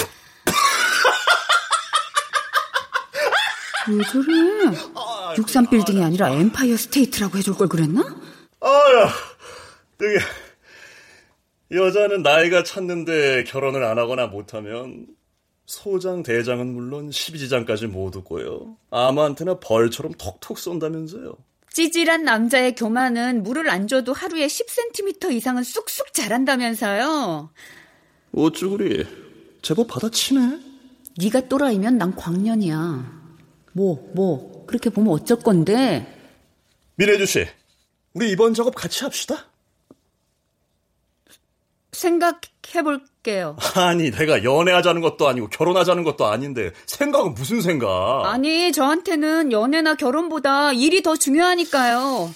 왜 3.89 4.03
저래? 4.11 4.25
63빌딩이 5.35 6.03
아니라 6.03 6.29
엠파이어 6.29 6.77
스테이트라고 6.77 7.37
해줄 7.37 7.55
걸 7.55 7.67
그랬나? 7.67 8.01
아야, 8.61 9.09
되게 9.97 10.19
여자는 11.71 12.23
나이가 12.23 12.63
찼는데 12.63 13.43
결혼을 13.45 13.83
안 13.83 13.97
하거나 13.97 14.27
못하면 14.27 15.07
소장, 15.69 16.23
대장은 16.23 16.73
물론 16.73 17.11
12지장까지 17.11 17.85
모두 17.85 18.23
꼬여 18.23 18.75
아무한테나 18.89 19.59
벌처럼 19.59 20.13
톡톡 20.13 20.57
쏜다면서요. 20.57 21.35
찌질한 21.71 22.23
남자의 22.23 22.73
교만은 22.73 23.43
물을 23.43 23.69
안 23.69 23.87
줘도 23.87 24.11
하루에 24.11 24.47
10cm 24.47 25.31
이상은 25.31 25.61
쑥쑥 25.61 26.11
자란다면서요. 26.15 27.51
어쭈구리 28.33 29.05
제법 29.61 29.85
받아치네. 29.89 30.59
네가 31.19 31.47
또라이면 31.47 31.99
난 31.99 32.15
광년이야. 32.15 33.21
뭐, 33.73 34.11
뭐 34.15 34.65
그렇게 34.65 34.89
보면 34.89 35.13
어쩔 35.13 35.37
건데. 35.37 36.33
민혜주 36.95 37.27
씨, 37.27 37.45
우리 38.15 38.31
이번 38.31 38.55
작업 38.55 38.73
같이 38.73 39.03
합시다. 39.03 39.45
생각해볼 41.91 43.01
게요. 43.23 43.57
아니, 43.75 44.11
내가 44.11 44.43
연애하자는 44.43 45.01
것도 45.01 45.27
아니고 45.27 45.49
결혼하자는 45.49 46.03
것도 46.03 46.25
아닌데 46.25 46.71
생각은 46.85 47.33
무슨 47.33 47.61
생각? 47.61 48.23
아니, 48.25 48.71
저한테는 48.71 49.51
연애나 49.51 49.95
결혼보다 49.95 50.71
일이 50.73 51.03
더 51.03 51.15
중요하니까요. 51.17 52.33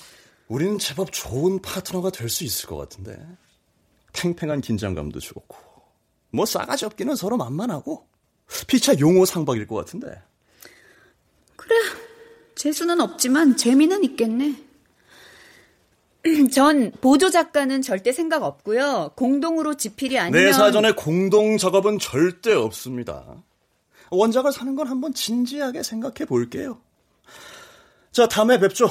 우리는 0.49 0.77
제법 0.79 1.11
좋은 1.11 1.61
파트너가 1.61 2.09
될 2.09 2.29
수 2.29 2.43
있을 2.43 2.67
것 2.67 2.75
같은데. 2.77 3.17
팽팽한 4.13 4.61
긴장감도 4.61 5.19
좋고. 5.19 5.55
뭐 6.31 6.45
싸가지 6.45 6.85
없기는 6.85 7.15
서로 7.15 7.37
만만하고. 7.37 8.05
피차 8.67 8.99
용호 8.99 9.25
상박일 9.25 9.67
것 9.67 9.75
같은데. 9.75 10.07
그래. 11.55 11.75
재수는 12.55 12.99
없지만 13.01 13.55
재미는 13.57 14.03
있겠네. 14.03 14.55
전 16.53 16.91
보조 17.01 17.29
작가는 17.29 17.81
절대 17.81 18.11
생각 18.11 18.43
없고요. 18.43 19.11
공동으로 19.15 19.75
집필이 19.75 20.17
아니면 20.17 20.45
내 20.45 20.53
사전에 20.53 20.93
공동 20.93 21.57
작업은 21.57 21.99
절대 21.99 22.53
없습니다. 22.53 23.43
원작을 24.09 24.51
사는 24.51 24.75
건 24.75 24.87
한번 24.87 25.13
진지하게 25.13 25.83
생각해 25.83 26.25
볼게요. 26.27 26.79
자, 28.11 28.27
다음에 28.27 28.59
뵙죠. 28.59 28.89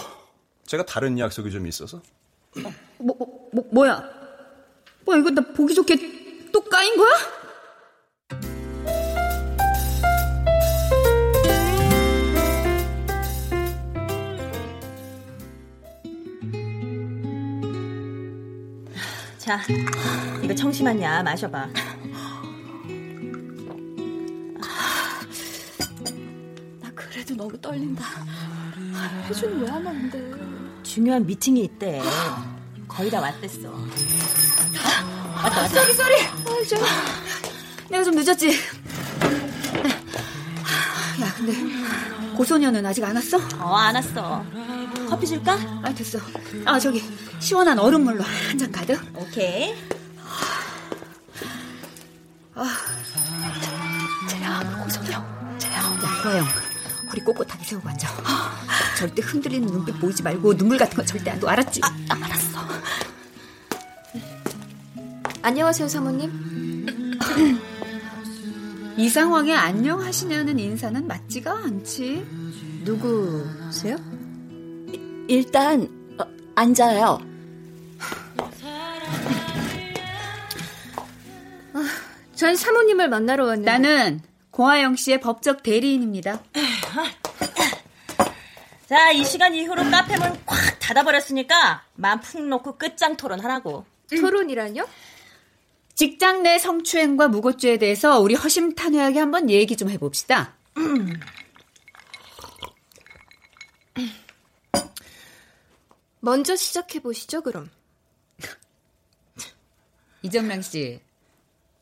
제가 0.67 0.85
다른 0.85 1.19
약속이 1.19 1.51
좀 1.51 1.67
있어서. 1.67 1.99
어, 1.99 2.73
뭐, 2.99 3.17
뭐, 3.17 3.49
뭐 3.53 3.65
뭐야? 3.71 4.03
뭐 5.05 5.17
이거 5.17 5.31
나 5.31 5.41
보기 5.41 5.75
좋게 5.75 6.51
또 6.53 6.61
까인 6.63 6.97
거야? 6.97 7.42
자, 19.43 19.61
이거 20.43 20.55
청심환이야. 20.55 21.23
마셔봐. 21.25 21.69
나 26.81 26.91
그래도 26.95 27.35
너무 27.35 27.61
떨린다. 27.61 28.05
혜준이 29.29 29.63
왜 29.63 29.69
안 29.71 29.85
왔는데? 29.85 30.33
중요한 30.83 31.27
미팅이 31.27 31.65
있대. 31.65 32.01
거의 32.89 33.11
다 33.11 33.21
왔댔어. 33.21 33.71
왔다, 33.71 35.63
왔다. 35.63 35.69
sorry, 35.69 35.95
sorry. 35.95 36.15
아, 36.23 36.65
저, 36.69 36.77
내가 37.91 38.05
좀 38.05 38.15
늦었지. 38.15 38.51
야, 41.21 41.35
근데 41.37 41.53
고소녀는 42.37 42.85
아직 42.87 43.05
안 43.05 43.15
왔어? 43.17 43.39
어, 43.59 43.75
안 43.77 43.95
왔어. 43.95 44.45
커피 45.09 45.27
줄까? 45.27 45.59
아, 45.83 45.93
됐어. 45.95 46.19
아, 46.65 46.79
저기 46.79 47.03
시원한 47.41 47.79
얼음물로 47.79 48.23
한 48.23 48.59
잔 48.59 48.71
가득. 48.73 49.01
오케이. 49.15 49.75
아, 52.55 52.69
재야, 54.29 54.61
고소녀. 54.85 55.25
재야, 55.59 55.73
야, 55.79 56.23
고아영. 56.23 56.47
허리 57.11 57.21
꼿꼿하게 57.25 57.65
세우고 57.65 57.89
앉아. 57.89 58.09
절대 58.99 59.23
흔들리는 59.23 59.67
눈빛 59.67 59.99
보이지 60.01 60.23
말고 60.23 60.57
눈물 60.57 60.79
같은 60.79 60.97
거 60.97 61.05
절대 61.05 61.31
안 61.31 61.41
둬. 61.41 61.49
알았지? 61.49 61.81
아, 61.83 61.89
아, 62.11 62.15
알았어. 62.25 62.61
안녕하세요, 65.43 65.89
사모님. 65.89 67.19
이 68.97 69.09
상황에 69.09 69.55
안녕하시냐는 69.55 70.59
인사는 70.59 71.07
맞지가 71.07 71.53
않지. 71.53 72.27
누구세요? 72.85 73.97
일단 75.29 75.89
어, 76.19 76.25
앉아요. 76.55 77.19
아, 81.75 81.89
전 82.35 82.55
사모님을 82.57 83.09
만나러 83.09 83.47
왔는데 83.47 83.71
나는 83.71 84.21
고하영 84.51 84.97
씨의 84.97 85.21
법적 85.21 85.63
대리인입니다. 85.63 86.43
자, 88.87 89.11
이 89.13 89.25
시간 89.25 89.55
이후로 89.55 89.85
카페문 89.91 90.41
콱 90.45 90.79
닫아버렸으니까 90.81 91.85
맘푹 91.95 92.43
놓고 92.47 92.77
끝장 92.77 93.17
토론하라고. 93.17 93.87
토론이라뇨? 94.11 94.85
직장 95.95 96.43
내 96.43 96.59
성추행과 96.59 97.29
무고죄에 97.29 97.79
대해서 97.79 98.19
우리 98.21 98.35
허심탄회하게 98.35 99.19
한번 99.19 99.51
얘기 99.51 99.77
좀 99.77 99.91
해봅시다. 99.91 100.55
먼저 106.21 106.55
시작해 106.57 107.01
보시죠, 107.01 107.43
그럼. 107.43 107.71
이정랑 110.23 110.63
씨, 110.63 111.01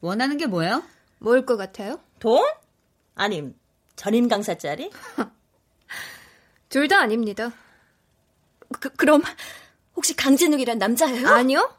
원하는 0.00 0.36
게 0.38 0.46
뭐예요? 0.46 0.82
뭘 1.18 1.44
것 1.44 1.56
같아요? 1.56 2.00
돈? 2.18 2.42
아님 3.14 3.54
전임 3.96 4.28
강사짜리? 4.28 4.90
둘 6.70 6.88
다 6.88 7.00
아닙니다. 7.00 7.52
그, 8.80 8.88
그럼 8.90 9.22
혹시 9.96 10.14
강진욱이란 10.16 10.78
남자예요? 10.78 11.28
아니요. 11.28 11.76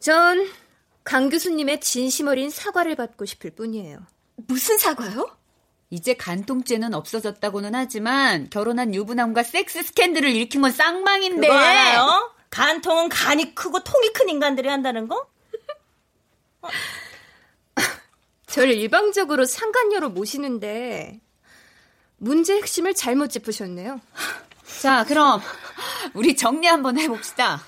전 0.00 0.46
강 1.04 1.28
교수님의 1.28 1.80
진심 1.80 2.28
어린 2.28 2.50
사과를 2.50 2.96
받고 2.96 3.24
싶을 3.26 3.50
뿐이에요. 3.50 3.98
무슨 4.36 4.78
사과요? 4.78 5.36
이제 5.90 6.14
간통죄는 6.14 6.94
없어졌다고는 6.94 7.74
하지만 7.74 8.48
결혼한 8.48 8.94
유부남과 8.94 9.42
섹스 9.42 9.82
스캔들을 9.82 10.30
일으킨 10.30 10.62
건 10.62 10.70
쌍망인데. 10.72 11.46
그거 11.46 11.58
알아요? 11.58 12.34
간통은 12.50 13.08
간이 13.08 13.54
크고 13.54 13.82
통이 13.82 14.12
큰 14.12 14.28
인간들이 14.28 14.68
한다는 14.68 15.08
거? 15.08 15.26
저를 18.46 18.74
일방적으로 18.74 19.44
상간녀로 19.44 20.10
모시는데 20.10 21.20
문제 22.18 22.54
핵심을 22.56 22.94
잘못 22.94 23.28
짚으셨네요. 23.28 24.00
자, 24.80 25.04
그럼 25.04 25.40
우리 26.14 26.36
정리 26.36 26.66
한번 26.66 26.98
해봅시다. 26.98 27.60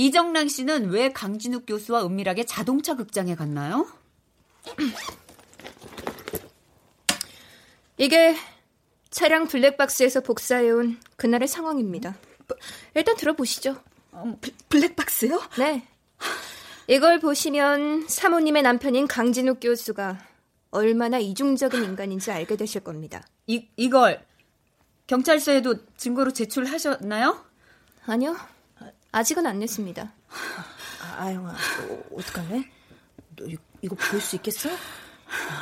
이정랑 0.00 0.48
씨는 0.48 0.88
왜 0.88 1.12
강진욱 1.12 1.66
교수와 1.66 2.06
은밀하게 2.06 2.44
자동차 2.46 2.94
극장에 2.94 3.34
갔나요? 3.34 3.86
이게 7.98 8.34
차량 9.10 9.46
블랙박스에서 9.46 10.22
복사해온 10.22 10.98
그날의 11.16 11.48
상황입니다. 11.48 12.16
일단 12.94 13.14
들어보시죠. 13.14 13.76
어, 14.12 14.38
블랙박스요? 14.70 15.38
네. 15.58 15.86
이걸 16.88 17.20
보시면 17.20 18.08
사모님의 18.08 18.62
남편인 18.62 19.06
강진욱 19.06 19.58
교수가 19.60 20.18
얼마나 20.70 21.18
이중적인 21.18 21.84
인간인지 21.84 22.30
알게 22.30 22.56
되실 22.56 22.82
겁니다. 22.82 23.22
이, 23.46 23.68
이걸 23.76 24.24
경찰서에도 25.08 25.74
증거로 25.98 26.32
제출하셨나요? 26.32 27.44
아니요. 28.06 28.36
아직은 29.12 29.46
안 29.46 29.58
냈습니다. 29.58 30.02
아, 31.02 31.16
아영아, 31.18 31.50
어, 31.52 32.02
어떡할래? 32.16 32.64
너 33.36 33.44
이, 33.46 33.56
이거 33.82 33.96
볼 33.96 34.20
수 34.20 34.36
있겠어? 34.36 34.68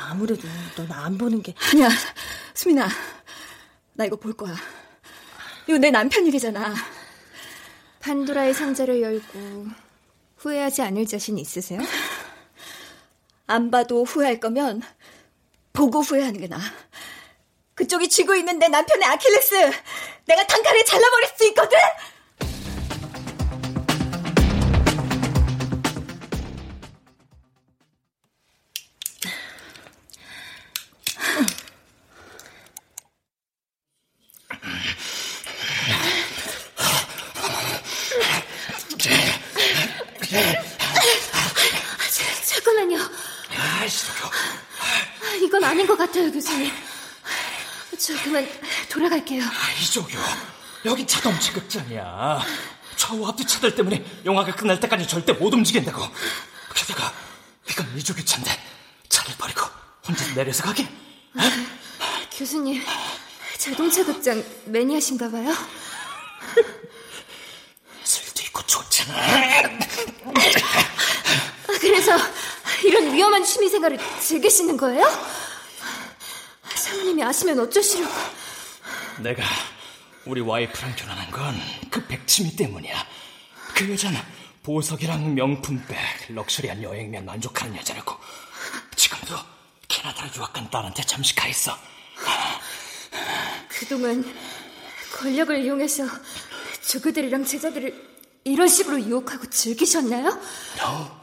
아무래도 0.09 0.47
넌 0.75 0.91
안 0.91 1.17
보는 1.17 1.41
게. 1.41 1.53
야, 1.81 1.89
수민아. 2.53 2.87
나 3.93 4.05
이거 4.05 4.15
볼 4.15 4.33
거야. 4.33 4.55
이거 5.67 5.77
내 5.77 5.91
남편 5.91 6.25
일이잖아. 6.25 6.73
판도라의 7.99 8.53
상자를 8.53 9.01
열고 9.01 9.67
후회하지 10.37 10.81
않을 10.83 11.05
자신 11.05 11.37
있으세요? 11.37 11.81
안 13.47 13.71
봐도 13.71 14.03
후회할 14.05 14.39
거면 14.39 14.81
보고 15.73 16.01
후회하는 16.01 16.39
게 16.39 16.47
나아. 16.47 16.59
그쪽이 17.75 18.09
쥐고 18.09 18.35
있는 18.35 18.59
내 18.59 18.67
남편의 18.67 19.07
아킬레스 19.07 19.55
내가 20.25 20.45
단칼에 20.47 20.83
잘라버릴 20.83 21.29
수 21.37 21.47
있거든? 21.47 21.77
여기 50.85 51.05
자동차 51.05 51.53
극장이야. 51.53 52.41
좌우 52.95 53.27
앞뒤 53.27 53.45
차들 53.45 53.75
때문에 53.75 54.03
영화가 54.25 54.55
끝날 54.55 54.79
때까지 54.79 55.07
절대 55.07 55.33
못 55.33 55.53
움직인다고. 55.53 56.01
게다가 56.73 57.13
이건 57.69 57.97
이쪽의 57.97 58.25
차인데 58.25 58.51
차를 59.09 59.35
버리고 59.37 59.61
혼자 60.07 60.25
내려서 60.33 60.63
가게? 60.63 60.87
교수님, 62.31 62.81
자동차 63.57 64.03
극장 64.05 64.43
매니아신가 64.65 65.29
봐요? 65.29 65.53
술도 68.03 68.41
있고 68.43 68.61
좋잖아. 68.65 69.17
아, 69.17 69.77
그래서 71.81 72.17
이런 72.85 73.13
위험한 73.13 73.43
취미 73.43 73.69
생활을 73.69 73.99
즐기시는 74.21 74.77
거예요? 74.77 75.05
사모님이 76.75 77.23
아시면 77.23 77.59
어쩌시려고? 77.59 78.13
내가 79.19 79.43
우리 80.29 80.41
와이프랑 80.41 80.95
결혼한 80.95 81.31
건 81.31 81.55
그 81.89 82.05
백치미 82.05 82.55
때문이야. 82.55 83.03
그 83.75 83.91
여자는 83.91 84.19
보석이랑 84.61 85.33
명품백, 85.33 85.97
럭셔리한 86.29 86.83
여행면 86.83 87.25
만족하는 87.25 87.75
여자라고. 87.77 88.15
지금도 88.95 89.35
캐나다로 89.87 90.29
유학 90.37 90.53
간 90.53 90.69
딸한테 90.69 91.01
잠시 91.03 91.33
가 91.35 91.47
있어. 91.47 91.75
그동안 93.69 94.23
권력을 95.17 95.57
이용해서 95.65 96.03
저그들이랑 96.81 97.43
제자들을 97.45 98.09
이런 98.43 98.67
식으로 98.67 98.99
유혹하고 99.01 99.49
즐기셨나요? 99.49 100.27
No. 100.79 101.19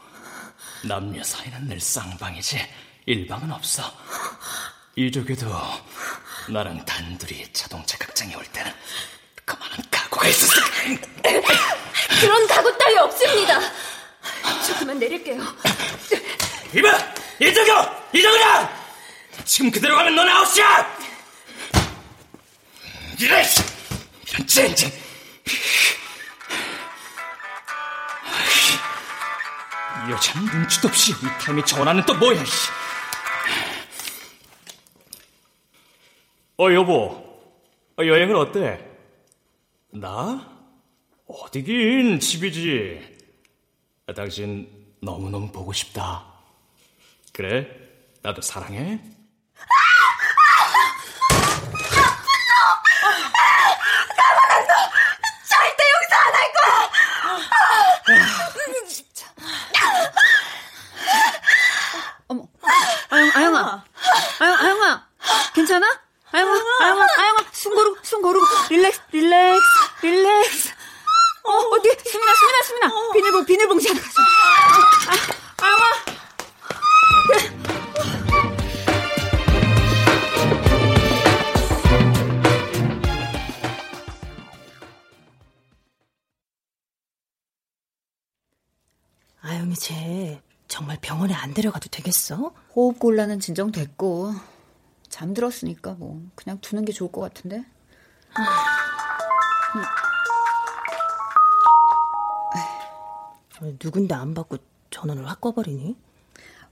남녀 0.83 1.23
사이는 1.23 1.67
늘 1.67 1.79
쌍방이지 1.79 2.59
일방은 3.05 3.51
없어. 3.51 3.83
이쪽에도 4.97 5.47
나랑 6.49 6.85
단둘이 6.85 7.51
자동차 7.51 7.97
극장에 7.97 8.33
올 8.35 8.45
때는 8.45 8.71
그만한 9.45 9.79
각오가 9.91 10.27
있었어. 10.27 10.61
그런 12.21 12.47
각오 12.47 12.77
따위 12.77 12.97
없습니다. 12.97 13.59
저 14.65 14.79
그만 14.79 14.97
내릴게요. 14.99 15.41
이봐! 16.73 16.97
이쪽이요! 17.39 18.03
이쪽이야! 18.13 18.87
지금 19.45 19.71
그대로 19.71 19.95
가면 19.95 20.15
넌 20.15 20.27
아웃이야! 20.29 20.97
이래! 23.19 23.45
이런 24.27 24.47
젠장! 24.47 24.91
이 30.07 30.11
여자는 30.11 30.45
눈치도 30.47 30.87
없이 30.87 31.11
이 31.11 31.25
타임에 31.41 31.63
전화는 31.63 32.05
또 32.05 32.13
뭐야, 32.15 32.43
씨. 32.45 32.69
어, 36.59 36.73
여보. 36.73 37.11
어, 37.99 38.05
여행은 38.05 38.35
어때? 38.35 38.83
나? 39.91 40.57
어디긴 41.27 42.19
집이지. 42.19 43.17
아, 44.07 44.13
당신 44.13 44.67
너무너무 44.99 45.51
보고 45.51 45.71
싶다. 45.71 46.25
그래? 47.31 47.67
나도 48.23 48.41
사랑해? 48.41 48.99
절대 55.47 55.83
용서 55.93 56.15
안할 56.25 56.53
거야! 56.53 56.89
아영아, 66.37 66.53
아영아, 66.81 67.07
아영아, 67.17 67.45
숨 67.51 67.73
고르고, 67.73 67.97
숨 68.03 68.21
고르고, 68.21 68.45
릴렉스, 68.69 69.01
릴렉스, 69.11 69.65
릴렉스. 70.03 70.69
어, 71.43 71.51
어디, 71.51 71.89
수민아, 72.09 72.35
수민아, 72.35 72.61
수민아. 72.63 72.87
어. 72.93 73.11
비닐봉, 73.11 73.45
비닐봉지 73.45 73.87
하나 73.87 73.99
가져. 73.99 74.21
아, 75.61 75.65
아영아. 75.65 75.85
아영이 89.41 89.75
쟤 89.75 90.41
정말 90.67 90.97
병원에 91.01 91.33
안 91.33 91.53
데려가도 91.55 91.89
되겠어? 91.89 92.53
호흡곤란은 92.75 93.39
진정됐고 93.39 94.33
잠들었으니까 95.17 95.95
뭐 95.95 96.23
그냥 96.35 96.61
두는 96.61 96.85
게 96.85 96.93
좋을 96.93 97.11
것 97.11 97.21
같은데. 97.21 97.57
음. 97.57 97.65
누군데 103.83 104.13
안 104.13 104.35
받고 104.35 104.57
전원을 104.91 105.27
확 105.27 105.41
꺼버리니? 105.41 105.97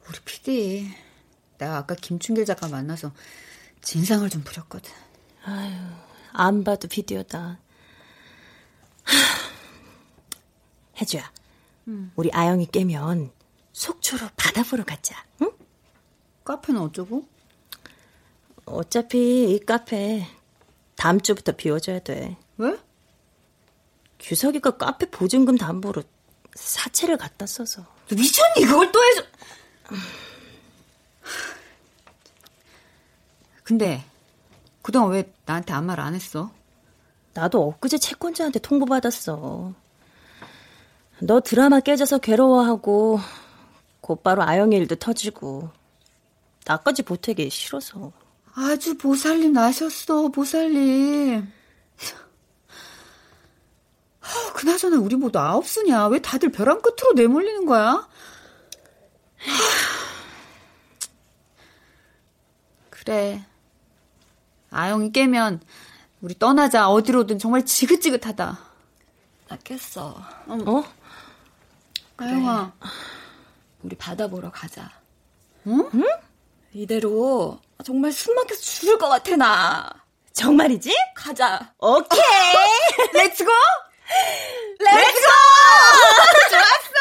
우리 0.08 0.20
PD. 0.24 0.94
내가 1.58 1.78
아까 1.78 1.96
김춘길 1.96 2.46
작가 2.46 2.68
만나서 2.68 3.12
진상을 3.82 4.30
좀 4.30 4.44
부렸거든. 4.44 4.94
아유, 5.46 5.74
안 6.32 6.64
봐도 6.64 6.88
비디오다. 6.88 7.58
혜주야, 11.02 11.32
음. 11.88 12.12
우리 12.16 12.32
아영이 12.32 12.68
깨면 12.68 13.32
속초로 13.74 14.30
바다 14.38 14.62
보러 14.64 14.84
가자, 14.84 15.26
응? 15.42 15.52
카페는 16.44 16.80
어쩌고? 16.82 17.28
어차피 18.66 19.54
이 19.54 19.60
카페 19.66 20.26
다음 20.96 21.20
주부터 21.22 21.52
비워줘야 21.54 22.00
돼. 22.00 22.36
왜? 22.58 22.78
규석이가 24.20 24.78
카페 24.78 25.06
보증금 25.10 25.58
담보로 25.58 26.04
사채를 26.56 27.18
갖다 27.18 27.46
써서. 27.46 27.86
너 28.08 28.16
미쳤니? 28.16 28.66
그걸 28.66 28.92
또 28.92 29.00
해서. 29.04 29.24
근데 33.64 34.04
그동안 34.82 35.12
왜 35.12 35.32
나한테 35.46 35.74
아무 35.74 35.88
말 35.88 36.00
안 36.00 36.16
했어? 36.16 36.52
나도 37.34 37.68
엊그제 37.68 37.98
채권자한테 37.98 38.60
통보받았어. 38.60 39.74
너 41.20 41.40
드라마 41.42 41.80
깨져서 41.80 42.20
괴로워하고 42.20 43.20
곧바로 44.02 44.44
아영의 44.44 44.80
일도 44.80 44.96
터지고 44.96 45.70
나까지 46.66 47.04
보태기 47.04 47.50
싫어서. 47.50 48.12
아주 48.56 48.98
보살님 48.98 49.52
나셨어, 49.52 50.30
보살님. 50.30 51.52
아, 54.22 54.54
그나저나 54.54 54.98
우리 54.98 55.16
모두 55.18 55.38
아홉 55.40 55.68
수냐? 55.68 56.08
왜 56.08 56.20
다들 56.20 56.52
벼랑 56.52 56.82
끝으로 56.82 57.14
내몰리는 57.16 57.66
거야? 57.66 58.08
그래. 62.90 63.46
아영이 64.72 65.12
깨면 65.12 65.62
우리 66.22 66.40
떠나자. 66.40 66.90
어디로든 66.90 67.38
정말 67.38 67.66
지긋지긋하다. 67.66 68.60
나 69.50 69.58
깼어. 69.58 70.16
어? 70.48 70.84
아영아. 72.18 72.74
그래. 72.80 72.92
우리 73.84 73.96
바다 73.96 74.28
보러 74.28 74.50
가자. 74.50 74.90
응? 75.68 75.88
응? 75.94 76.04
이대로 76.74 77.60
정말 77.86 78.12
숨 78.12 78.34
막혀서 78.34 78.60
죽을 78.62 78.98
것 78.98 79.08
같아 79.10 79.36
나. 79.36 79.88
정말이지? 80.34 80.92
가자. 81.16 81.72
오케이. 81.78 82.20
Let's 83.14 83.38
go. 83.38 83.52
Let's 84.80 85.10
go. 85.10 85.28
좋았어. 86.50 86.98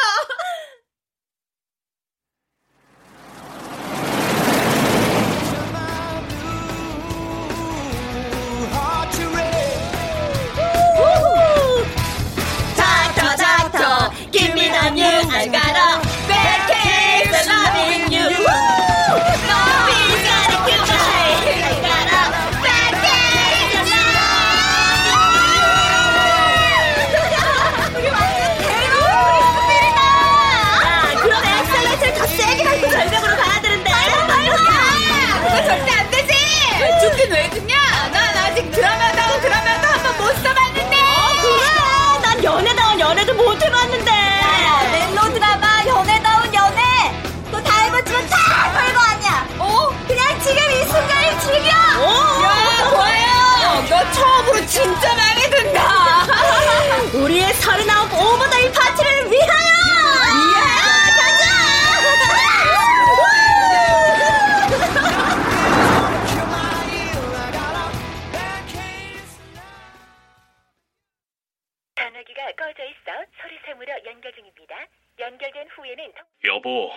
연결된 75.25 75.67
후에는 75.69 76.13
여보, 76.43 76.93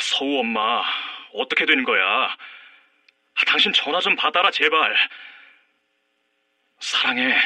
서우 0.00 0.40
엄마, 0.40 0.82
어떻게 1.34 1.66
된 1.66 1.84
거야? 1.84 2.04
아, 2.04 3.44
당신 3.46 3.72
전화 3.74 4.00
좀 4.00 4.16
받아라, 4.16 4.50
제발. 4.50 4.96
사랑해. 6.80 7.36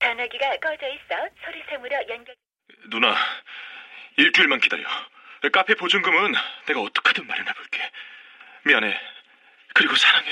전화기가 0.00 0.56
꺼져 0.58 0.88
있어 0.88 1.28
소리샘으로 1.42 2.08
연결. 2.08 2.34
누나, 2.90 3.16
일주일만 4.18 4.60
기다려. 4.60 4.84
카페 5.52 5.74
보증금은 5.74 6.34
내가 6.66 6.80
어떻게든 6.80 7.26
마련해 7.26 7.52
볼게. 7.54 7.90
미안해. 8.64 9.00
그리고 9.74 9.96
사랑해. 9.96 10.28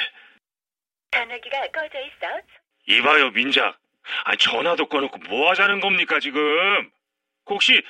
전화기가 1.12 1.66
꺼져 1.68 1.98
있어. 2.01 2.40
이봐요, 2.88 3.31
민작. 3.31 3.79
아, 4.25 4.37
전화도 4.37 4.88
꺼놓고 4.88 5.18
뭐 5.29 5.51
하자는 5.51 5.81
겁니까, 5.81 6.20
지금? 6.20 6.90
혹시 7.46 7.83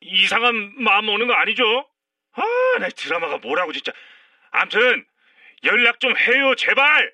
이상한 0.00 0.72
마음 0.76 1.08
오는 1.08 1.26
거 1.26 1.34
아니죠? 1.34 1.86
아, 2.32 2.42
나 2.78 2.88
드라마가 2.88 3.38
뭐라고 3.38 3.72
진짜. 3.72 3.92
암튼 4.50 5.04
연락 5.64 6.00
좀 6.00 6.16
해요, 6.16 6.54
제발. 6.54 7.12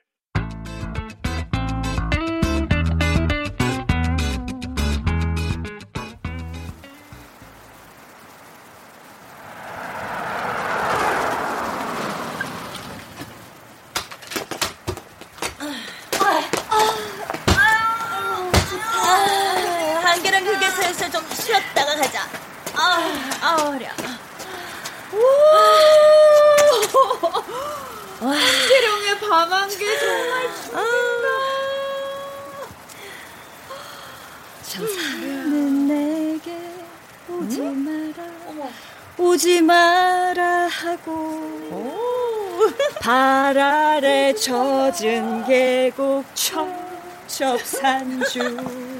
아, 23.66 23.68
아 23.68 23.72
어려. 23.74 23.88
한계령의 28.20 29.18
밤 29.20 29.52
한 29.52 29.68
개 29.68 29.84
정말 29.98 30.48
저 34.62 34.86
사는 34.86 35.86
내게 35.88 36.56
오지 37.28 37.60
마라. 37.60 38.24
오지 39.18 39.60
마라 39.62 40.66
하고 40.68 41.56
발 43.00 43.58
아래 43.58 44.34
젖은 44.34 45.46
계곡 45.46 46.24
첩첩산주. 47.26 48.56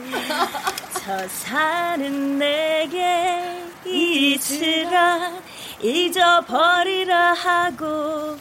저 1.05 1.29
사는 1.29 2.39
내게 2.39 3.66
잊으라 3.87 5.33
잊어버리라 5.81 7.33
하고 7.35 8.37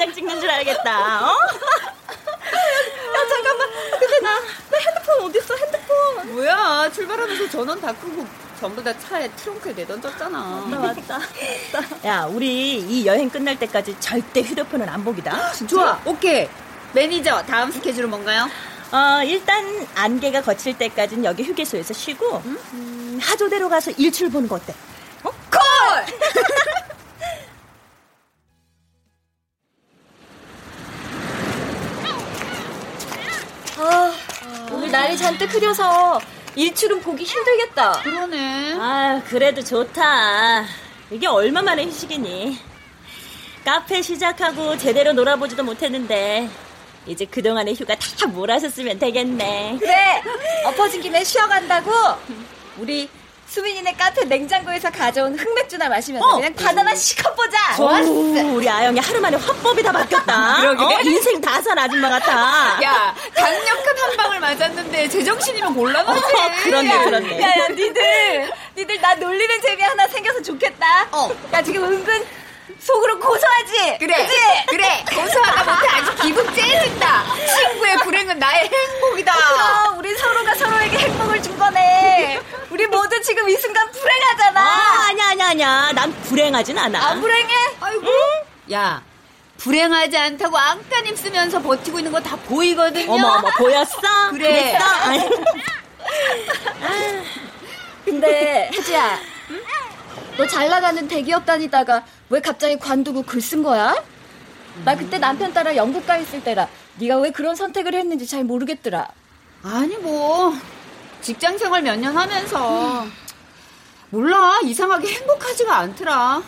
귀곡산장 0.00 0.12
찍는 0.14 0.40
줄 0.40 0.50
알겠다. 0.50 1.26
어? 1.26 1.34
야 1.36 3.28
잠깐만. 3.28 3.68
근데 3.98 4.20
나, 4.20 4.40
나 4.40 4.78
핸드폰 4.78 5.24
어딨어? 5.24 5.54
핸드폰. 5.56 6.34
뭐야 6.34 6.90
출발하면서 6.92 7.50
전원 7.50 7.80
다 7.80 7.92
끄고 7.92 8.26
전부 8.58 8.82
다 8.82 8.92
차에 8.98 9.28
트렁크에 9.32 9.72
내던졌잖아. 9.72 10.38
맞다 10.70 11.18
맞다. 11.18 12.08
야 12.08 12.24
우리 12.24 12.78
이 12.78 13.06
여행 13.06 13.28
끝날 13.28 13.58
때까지 13.58 13.96
절대 14.00 14.40
휴대폰은 14.40 14.88
안 14.88 15.04
보기다. 15.04 15.52
좋아 15.66 16.00
오케이 16.04 16.48
매니저 16.92 17.42
다음 17.44 17.70
스케줄은 17.70 18.08
뭔가요? 18.10 18.48
어 18.92 19.22
일단 19.24 19.86
안개가 19.94 20.42
거칠 20.42 20.76
때까지는 20.76 21.24
여기 21.24 21.44
휴게소에서 21.44 21.94
쉬고 21.94 22.42
음, 22.44 23.20
하조대로 23.22 23.68
가서 23.68 23.92
일출 23.92 24.30
보는 24.30 24.48
거 24.48 24.56
어때? 24.56 24.74
어? 25.22 25.30
콜! 25.30 25.60
잔뜩 35.30 35.54
흐려서 35.54 36.20
일출은 36.56 37.00
보기 37.02 37.22
힘들겠다. 37.22 37.92
그러네. 38.02 38.74
아 38.80 39.22
그래도 39.28 39.62
좋다. 39.62 40.64
이게 41.08 41.28
얼마만의 41.28 41.86
휴식이니? 41.86 42.58
카페 43.64 44.02
시작하고 44.02 44.76
제대로 44.76 45.12
놀아보지도 45.12 45.62
못했는데 45.62 46.50
이제 47.06 47.24
그동안의 47.26 47.76
휴가 47.76 47.94
다 47.94 48.26
몰아서 48.26 48.68
쓰면 48.68 48.98
되겠네. 48.98 49.76
그래, 49.78 50.22
엎어진 50.64 51.00
김에 51.00 51.22
쉬어간다고. 51.22 51.92
우리 52.78 53.08
수민이네 53.54 53.94
카페 53.98 54.24
냉장고에서 54.26 54.90
가져온 54.92 55.36
흑맥주나 55.36 55.88
마시면서 55.88 56.24
어. 56.24 56.36
그냥 56.36 56.54
바나나 56.54 56.94
시컷 56.94 57.34
보자. 57.34 57.74
좋았어. 57.76 58.08
우리 58.08 58.68
아영이 58.68 59.00
하루 59.00 59.20
만에 59.20 59.36
화법이 59.36 59.82
다 59.82 59.90
바뀌었다. 59.90 60.60
그러게. 60.62 60.84
어? 60.84 61.00
인생 61.02 61.40
다 61.40 61.60
산 61.60 61.76
아줌마 61.78 62.08
같아. 62.08 62.78
야 62.82 63.14
강력한 63.34 63.98
한 63.98 64.16
방을 64.16 64.40
맞았는데 64.40 65.08
제정신이면 65.08 65.74
곤란하지. 65.74 66.20
어, 66.20 66.50
그렇네, 66.62 67.04
그렇네. 67.04 67.42
야, 67.42 67.48
야, 67.48 67.68
니들, 67.68 68.50
니들 68.76 69.00
나 69.00 69.14
놀리는 69.16 69.60
재미 69.60 69.82
하나 69.82 70.06
생겨서 70.06 70.40
좋겠다. 70.42 71.08
어. 71.12 71.30
야, 71.52 71.60
지금 71.62 71.84
은근 71.84 72.24
속으로 72.78 73.18
고소하지? 73.18 73.96
그래 73.98 74.26
그치? 74.26 74.36
그래 74.68 75.04
고소하다 75.14 75.64
못해 75.64 75.88
아주 75.88 76.14
기분 76.22 76.54
째진다. 76.54 77.24
친구의 77.46 77.96
불행은 77.98 78.38
나의 78.38 78.68
행복이다. 78.72 79.34
그럼 79.34 79.98
우리 79.98 80.14
서로가 80.16 80.54
서로에게 80.54 80.98
행복을 80.98 81.42
준 81.42 81.58
거네. 81.58 82.40
우리 82.70 82.86
모두 82.86 83.20
지금 83.22 83.48
이 83.48 83.56
순간 83.56 83.90
불행하잖아. 83.90 84.60
아, 84.60 85.06
아니야, 85.08 85.28
아니야, 85.30 85.46
아니야. 85.48 85.92
난 85.94 86.12
불행하진 86.22 86.78
않아. 86.78 87.08
안 87.10 87.20
불행해? 87.20 87.52
아이고. 87.80 88.06
야, 88.72 89.02
불행하지 89.58 90.16
않다고 90.16 90.56
안간힘 90.56 91.16
쓰면서 91.16 91.60
버티고 91.60 91.98
있는 91.98 92.12
거 92.12 92.20
다 92.20 92.36
보이거든요. 92.36 93.12
어머, 93.12 93.28
어머, 93.38 93.50
보였어? 93.58 93.98
그래. 94.30 94.78
근데 98.04 98.70
혜지야, 98.72 99.18
너잘 100.36 100.68
나가는 100.68 101.06
대기업 101.06 101.44
다니다가 101.44 102.02
왜 102.30 102.40
갑자기 102.40 102.78
관두고 102.78 103.22
글 103.22 103.40
쓴 103.40 103.62
거야? 103.62 103.94
나 104.84 104.96
그때 104.96 105.18
남편 105.18 105.52
따라 105.52 105.74
영국 105.76 106.06
가 106.06 106.16
있을 106.16 106.42
때라 106.44 106.68
네가 106.98 107.18
왜 107.18 107.30
그런 107.30 107.54
선택을 107.56 107.94
했는지 107.94 108.26
잘 108.26 108.44
모르겠더라. 108.44 109.08
아니 109.62 109.96
뭐 109.98 110.54
직장 111.20 111.58
생활 111.58 111.82
몇 111.82 111.96
년 111.98 112.16
하면서 112.16 113.04
몰라 114.10 114.58
이상하게 114.64 115.08
행복하지가 115.12 115.76
않더라. 115.76 116.42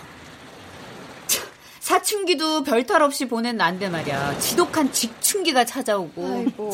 참, 1.27 1.45
사춘기도 1.81 2.63
별탈 2.63 3.03
없이 3.03 3.27
보낸 3.27 3.57
난데 3.57 3.89
말이야. 3.89 4.39
지독한 4.39 4.93
직춘기가 4.93 5.65
찾아오고. 5.65 6.27
아이고. 6.27 6.71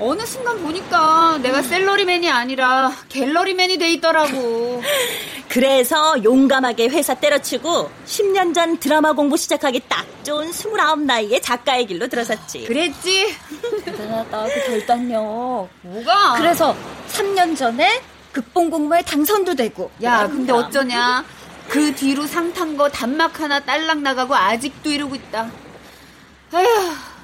어느 0.00 0.24
순간 0.24 0.62
보니까 0.62 1.38
내가 1.42 1.60
셀러리맨이 1.62 2.30
아니라 2.30 2.92
갤러리맨이 3.08 3.78
돼 3.78 3.90
있더라고. 3.92 4.80
그래서 5.48 6.22
용감하게 6.22 6.88
회사 6.88 7.14
때려치고 7.14 7.90
10년 8.06 8.54
전 8.54 8.78
드라마 8.78 9.12
공부 9.12 9.36
시작하기 9.36 9.82
딱 9.88 10.06
좋은 10.22 10.50
29 10.50 10.76
나이에 11.04 11.40
작가의 11.40 11.86
길로 11.86 12.06
들어섰지. 12.06 12.66
그랬지? 12.66 13.34
대단하다 13.84 14.44
그 14.44 14.66
결단력. 14.66 15.68
뭐가? 15.82 16.34
그래서 16.36 16.76
3년 17.10 17.56
전에 17.56 18.00
극본 18.32 18.70
공모에 18.70 19.02
당선도 19.02 19.54
되고. 19.54 19.90
야, 20.02 20.28
근데 20.28 20.52
어쩌냐? 20.52 21.24
그 21.68 21.94
뒤로 21.94 22.26
상탄 22.26 22.76
거 22.76 22.88
단막 22.88 23.40
하나 23.40 23.58
딸랑 23.60 24.02
나가고 24.02 24.34
아직도 24.36 24.90
이러고 24.90 25.14
있다. 25.16 25.50
에휴. 26.54 27.17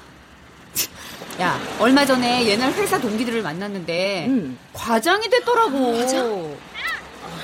야, 1.41 1.59
얼마 1.79 2.05
전에 2.05 2.45
옛날 2.47 2.71
회사 2.73 2.99
동기들을 2.99 3.41
만났는데 3.41 4.25
음. 4.29 4.57
과장이 4.73 5.29
됐더라고. 5.29 6.57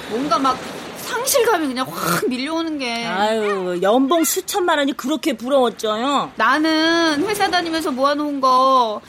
뭔가 0.09 0.39
막 0.39 0.57
상실감이 1.01 1.67
그냥 1.67 1.85
확 1.89 2.27
밀려오는 2.27 2.77
게. 2.77 3.05
아유, 3.05 3.79
연봉 3.81 4.23
수천만 4.23 4.77
원이 4.77 4.93
그렇게 4.93 5.33
부러웠죠요. 5.33 6.31
나는 6.35 7.25
회사 7.27 7.49
다니면서 7.49 7.91
모아놓은 7.91 8.39
거 8.39 9.01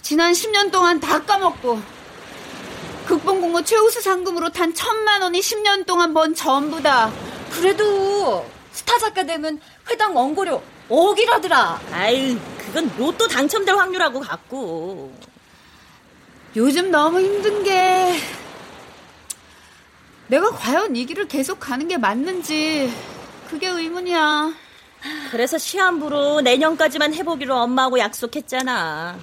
지난 0.00 0.32
10년 0.32 0.70
동안 0.70 1.00
다 1.00 1.22
까먹고 1.22 1.80
극본 3.06 3.42
공모 3.42 3.62
최우수 3.62 4.00
상금으로 4.00 4.48
탄 4.50 4.72
천만 4.72 5.20
원이 5.20 5.40
10년 5.40 5.84
동안 5.84 6.14
번 6.14 6.34
전부다. 6.34 7.12
그래도 7.52 8.46
스타 8.72 8.98
작가 8.98 9.22
되면 9.24 9.60
회당 9.90 10.16
원고료 10.16 10.62
억이라더라. 10.88 11.80
아유, 11.92 12.38
그건 12.74 12.90
로또 12.98 13.28
당첨될 13.28 13.76
확률하고 13.76 14.18
같고. 14.18 15.16
요즘 16.56 16.90
너무 16.90 17.20
힘든 17.20 17.62
게 17.62 18.18
내가 20.26 20.50
과연 20.50 20.96
이 20.96 21.06
길을 21.06 21.28
계속 21.28 21.60
가는 21.60 21.86
게 21.86 21.96
맞는지 21.98 22.92
그게 23.48 23.68
의문이야. 23.68 24.52
그래서 25.30 25.56
시한부로 25.56 26.40
내년까지만 26.40 27.14
해보기로 27.14 27.54
엄마하고 27.54 28.00
약속했잖아. 28.00 29.20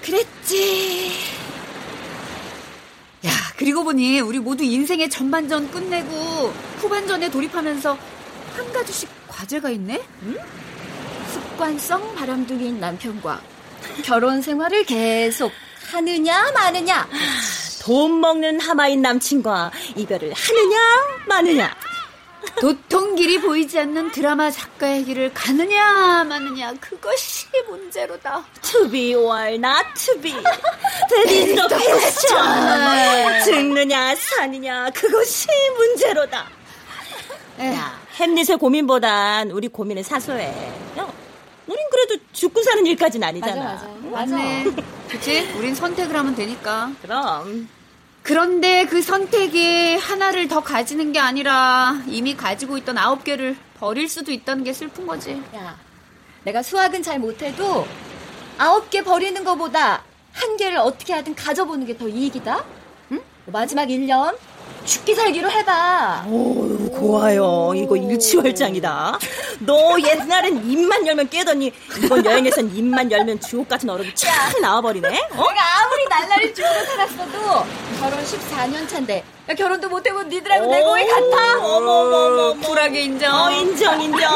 그랬지. 0.00 1.12
야, 3.26 3.30
그리고 3.58 3.84
보니 3.84 4.20
우리 4.20 4.38
모두 4.38 4.64
인생의 4.64 5.10
전반전 5.10 5.70
끝내고 5.70 6.14
후반전에 6.78 7.30
돌입하면서 7.30 7.98
한 8.56 8.72
가지씩 8.72 9.10
과제가 9.28 9.68
있네? 9.68 10.02
습관성 11.30 12.14
바람둥이인 12.16 12.80
남편과 12.80 13.40
결혼 14.04 14.42
생활을 14.42 14.84
계속 14.84 15.52
하느냐 15.90 16.50
마느냐. 16.52 17.08
돈 17.82 18.20
먹는 18.20 18.60
하마인 18.60 19.02
남친과 19.02 19.70
이별을 19.96 20.32
하느냐 20.34 20.78
마느냐. 21.26 21.74
도통길이 22.60 23.40
보이지 23.40 23.78
않는 23.78 24.12
드라마 24.12 24.50
작가의 24.50 25.04
길을 25.04 25.32
가느냐 25.32 26.24
마느냐 26.24 26.74
그것이 26.80 27.46
문제로다. 27.68 28.44
To 28.62 28.90
be 28.90 29.14
or 29.14 29.54
not 29.54 29.86
to 29.94 30.20
be. 30.20 30.32
That 30.32 31.30
is 31.30 31.54
the 31.54 31.68
question. 31.68 33.44
죽느냐 33.44 34.14
사느냐 34.16 34.90
그것이 34.90 35.48
문제로다. 35.76 36.46
야, 37.60 38.00
햄릿의 38.20 38.58
고민보단 38.58 39.50
우리 39.50 39.68
고민은 39.68 40.02
사소해. 40.02 40.48
야, 40.98 41.10
우린 41.66 41.78
그래도 41.90 42.22
죽고 42.32 42.62
사는 42.62 42.84
일까지는 42.84 43.26
아니잖아. 43.26 43.88
맞네. 44.12 44.66
그치? 45.08 45.50
우린 45.56 45.74
선택을 45.74 46.14
하면 46.14 46.34
되니까. 46.34 46.90
그럼. 47.00 47.66
그런데 48.22 48.84
그 48.84 49.00
선택이 49.00 49.96
하나를 49.96 50.48
더 50.48 50.60
가지는 50.60 51.12
게 51.12 51.18
아니라 51.18 52.02
이미 52.06 52.36
가지고 52.36 52.76
있던 52.76 52.98
아홉 52.98 53.24
개를 53.24 53.56
버릴 53.78 54.06
수도 54.10 54.30
있다는 54.32 54.64
게 54.64 54.74
슬픈 54.74 55.06
거지. 55.06 55.42
야, 55.56 55.78
내가 56.44 56.62
수학은 56.62 57.02
잘 57.02 57.18
못해도 57.18 57.86
아홉 58.58 58.90
개 58.90 59.02
버리는 59.02 59.42
것보다 59.42 60.02
한 60.34 60.56
개를 60.58 60.76
어떻게 60.76 61.14
하든 61.14 61.34
가져보는 61.34 61.86
게 61.86 61.96
더 61.96 62.06
이익이다. 62.06 62.62
응? 63.12 63.22
마지막 63.46 63.86
1년 63.86 64.36
죽기 64.84 65.14
살기로 65.14 65.50
해봐. 65.50 66.26
오, 66.28 66.69
고와요. 67.00 67.72
이거 67.74 67.96
일치월장이다. 67.96 69.18
너 69.60 69.96
옛날엔 70.00 70.70
입만 70.70 71.06
열면 71.06 71.30
깨더니 71.30 71.72
이번 72.02 72.24
여행에선 72.24 72.74
입만 72.76 73.10
열면 73.10 73.40
주옥 73.40 73.68
같은 73.68 73.88
얼음이 73.88 74.14
쫙 74.14 74.28
나와버리네. 74.60 75.08
어? 75.08 75.12
내가 75.50 75.80
아무리 75.82 76.04
날라리 76.08 76.54
죽으로 76.54 76.84
살았어도 76.84 77.66
결혼 78.00 78.24
14년 78.24 78.88
차인데 78.88 79.24
야, 79.48 79.54
결혼도 79.54 79.88
못해본 79.88 80.28
니들하고 80.28 80.70
내 80.70 80.82
고이 80.82 81.06
같아? 81.06 81.58
어머머머. 81.58 82.54
쿨하게 82.60 83.02
인정. 83.02 83.34
어, 83.34 83.50
인정, 83.50 84.00
인정. 84.00 84.30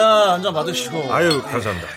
자, 0.00 0.32
한 0.32 0.42
잔 0.42 0.54
받으시고. 0.54 1.12
아유, 1.12 1.42
감사합니다. 1.42 1.88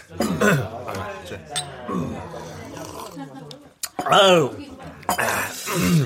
아유. 4.06 4.52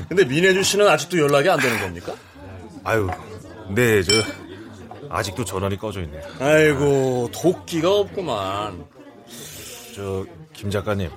근데 0.07 0.23
민혜주 0.25 0.61
씨는 0.61 0.87
아직도 0.87 1.17
연락이 1.17 1.49
안 1.49 1.59
되는 1.59 1.79
겁니까? 1.79 2.13
아유, 2.83 3.07
네, 3.71 4.03
저 4.03 4.11
아직도 5.09 5.43
전원이 5.43 5.77
꺼져 5.77 6.01
있네요. 6.03 6.21
아이고, 6.39 7.29
도끼가 7.33 7.91
없구만. 7.91 8.85
저 9.95 10.25
김 10.53 10.69
작가님, 10.71 11.09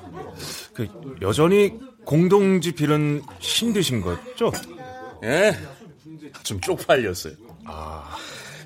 그 0.75 0.87
여전히 1.23 1.73
공동지필은 2.05 3.23
힘드신 3.39 4.01
거죠? 4.03 4.53
예, 5.23 5.57
좀 6.43 6.61
쪽팔렸어요. 6.61 7.33
아, 7.65 8.17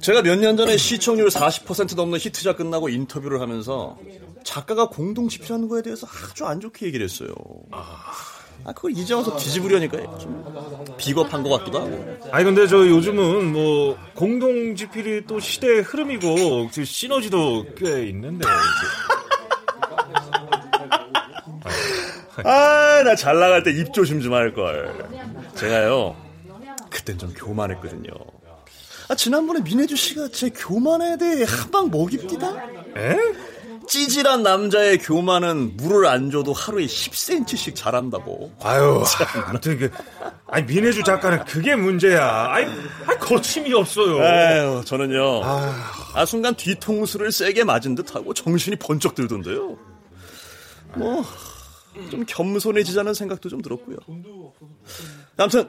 제가 0.05 0.21
몇 0.23 0.37
년 0.39 0.55
전에 0.57 0.77
시청률 0.77 1.29
40% 1.29 1.97
넘는 1.97 2.19
히트작 2.19 2.59
끝나고 2.59 2.91
인터뷰를 2.91 3.41
하면서 3.41 3.97
작가가 4.45 4.89
공동 4.89 5.29
집필하는 5.31 5.67
거에 5.69 5.81
대해서 5.81 6.07
아주 6.07 6.45
안 6.45 6.61
좋게 6.61 6.85
얘기를 6.87 7.05
했어요. 7.05 7.31
아, 7.71 8.73
그걸 8.75 8.93
이제 8.93 9.15
와서 9.15 9.35
뒤집으려니까 9.37 10.19
좀 10.19 10.45
비겁한 10.99 11.43
것 11.43 11.49
같기도 11.59 11.81
하고. 11.81 12.17
아니 12.33 12.45
근데 12.45 12.67
저 12.67 12.87
요즘은 12.87 13.53
뭐 13.53 13.97
공동지필이 14.15 15.25
또 15.27 15.41
시대의 15.41 15.81
흐름이고 15.83 16.69
그 16.75 16.85
시너지도 16.85 17.65
꽤 17.77 18.07
있는데. 18.09 18.47
아, 22.45 23.03
나 23.05 23.15
잘 23.17 23.39
나갈 23.39 23.63
때 23.63 23.71
입 23.71 23.93
조심 23.95 24.21
좀 24.21 24.35
할 24.35 24.53
걸. 24.53 24.93
제가요, 25.55 26.15
그땐 26.91 27.17
좀 27.17 27.33
교만했거든요. 27.35 28.11
아, 29.09 29.15
지난번에 29.15 29.61
민혜주 29.61 29.97
씨가 29.97 30.29
제 30.29 30.51
교만에 30.51 31.17
대해 31.19 31.45
한 31.47 31.71
방 31.71 31.91
먹입디다? 31.91 32.49
에? 32.97 33.17
찌질한 33.87 34.43
남자의 34.43 34.97
교만은 34.99 35.77
물을 35.77 36.07
안 36.07 36.31
줘도 36.31 36.53
하루에 36.55 36.87
10cm씩 36.87 37.75
자란다고. 37.75 38.53
아유, 38.63 39.03
아무튼 39.47 39.79
그, 39.79 39.91
아니 40.47 40.65
민혜주 40.65 41.03
작가는 41.03 41.45
그게 41.45 41.75
문제야. 41.77 42.47
아이, 42.49 42.65
아이 43.07 43.19
거침이 43.19 43.75
없어요. 43.75 44.23
아유, 44.23 44.83
저는요. 44.87 45.43
아, 46.15 46.25
순간 46.25 46.55
뒤통수를 46.55 47.31
세게 47.31 47.65
맞은 47.65 47.95
듯하고 47.97 48.33
정신이 48.33 48.77
번쩍 48.77 49.15
들던데요. 49.15 49.77
뭐, 50.95 51.25
좀 52.11 52.25
겸손해지자는 52.27 53.13
생각도 53.13 53.49
좀 53.51 53.61
들었고요. 53.61 53.97
아무튼, 55.37 55.69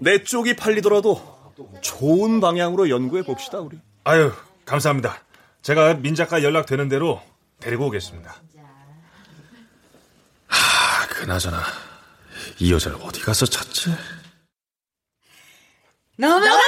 내 0.00 0.22
쪽이 0.24 0.56
팔리더라도 0.56 1.20
좋은 1.80 2.40
방향으로 2.40 2.88
연구해 2.90 3.22
봅시다, 3.22 3.58
우리. 3.58 3.78
아유, 4.04 4.32
감사합니다. 4.64 5.22
제가 5.62 5.94
민 5.94 6.14
작가 6.14 6.42
연락 6.42 6.66
되는 6.66 6.88
대로 6.88 7.22
데리고 7.60 7.86
오겠습니다. 7.86 8.34
하, 10.46 11.06
그나저나 11.08 11.62
이 12.58 12.72
여자를 12.72 12.98
어디 13.02 13.20
가서 13.20 13.46
찾지? 13.46 13.90
넘어가자! 16.16 16.58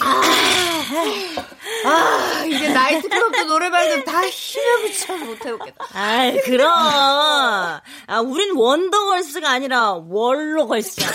아, 0.00 1.53
이제 2.48 2.68
나이트클럽도 2.68 3.44
노래방도 3.44 4.04
다 4.04 4.26
힘에 4.26 4.76
붙여서 4.82 5.24
못 5.24 5.44
해보겠다. 5.46 5.86
아이, 5.94 6.40
그럼. 6.42 6.70
아, 6.72 7.80
우린 8.24 8.52
원더걸스가 8.56 9.48
아니라 9.50 9.92
월로걸스잖아. 10.08 11.12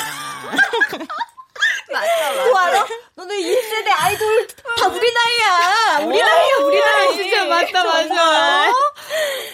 맞다, 1.92 2.30
맞다. 2.30 2.44
또 2.46 2.58
알아? 2.58 2.88
너네 3.16 3.36
1세대 3.36 3.88
아이돌 3.92 4.48
다 4.78 4.88
우리 4.88 5.12
나이야. 5.12 6.00
우리 6.06 6.22
어, 6.22 6.26
나이야, 6.26 6.56
우리 6.58 6.80
나이. 6.80 7.14
진짜 7.18 7.46
맞다, 7.46 7.84
맞아. 7.84 8.72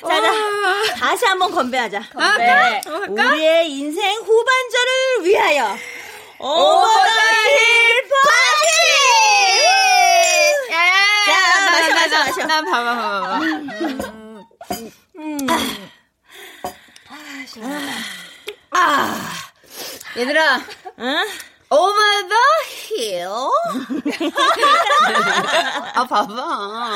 자, 0.07 0.21
자, 0.21 0.95
다시 0.99 1.25
한번 1.25 1.51
건배하자. 1.51 2.01
건배. 2.13 2.37
네. 2.45 2.81
어, 2.87 2.91
할까? 2.91 3.07
우리의 3.07 3.71
인생 3.71 4.17
후반전을 4.21 5.23
위하여. 5.23 5.77
Over 6.37 6.51
over 6.53 6.87
the 6.87 7.24
the 7.24 7.60
hill 7.60 8.09
파티! 8.09 8.75
자, 11.25 11.71
마셔, 11.71 11.93
마셔, 11.93 12.17
마셔. 12.19 12.45
난 12.47 12.65
봐봐, 12.65 12.95
봐봐. 12.95 13.39
음. 15.17 15.37
아, 18.71 19.15
얘들아. 20.17 20.61
응? 20.99 21.25
Hill. 22.67 23.25
아, 25.93 26.05
봐봐. 26.05 26.93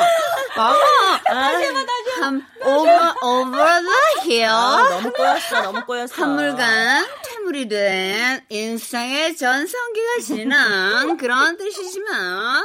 봐봐. 0.55 1.21
다시 1.25 1.63
해봐, 1.65 1.85
다시 1.85 2.11
해봐. 2.15 2.25
한, 2.25 2.47
over, 2.61 3.15
over 3.21 3.57
the 3.57 4.21
hill. 4.23 4.45
아, 4.45 4.87
너무 4.89 5.11
꼬였어, 5.11 5.61
너무 5.61 5.85
꼬였어. 5.85 6.21
한물간 6.21 7.05
태물이 7.49 7.67
된 7.67 8.45
인생의 8.49 9.35
전성기가 9.35 10.19
지난 10.23 11.17
그런 11.17 11.57
뜻이지만 11.57 12.63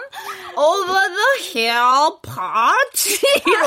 over 0.57 1.09
the 1.09 1.25
hill 1.41 2.21
파티로 2.23 3.67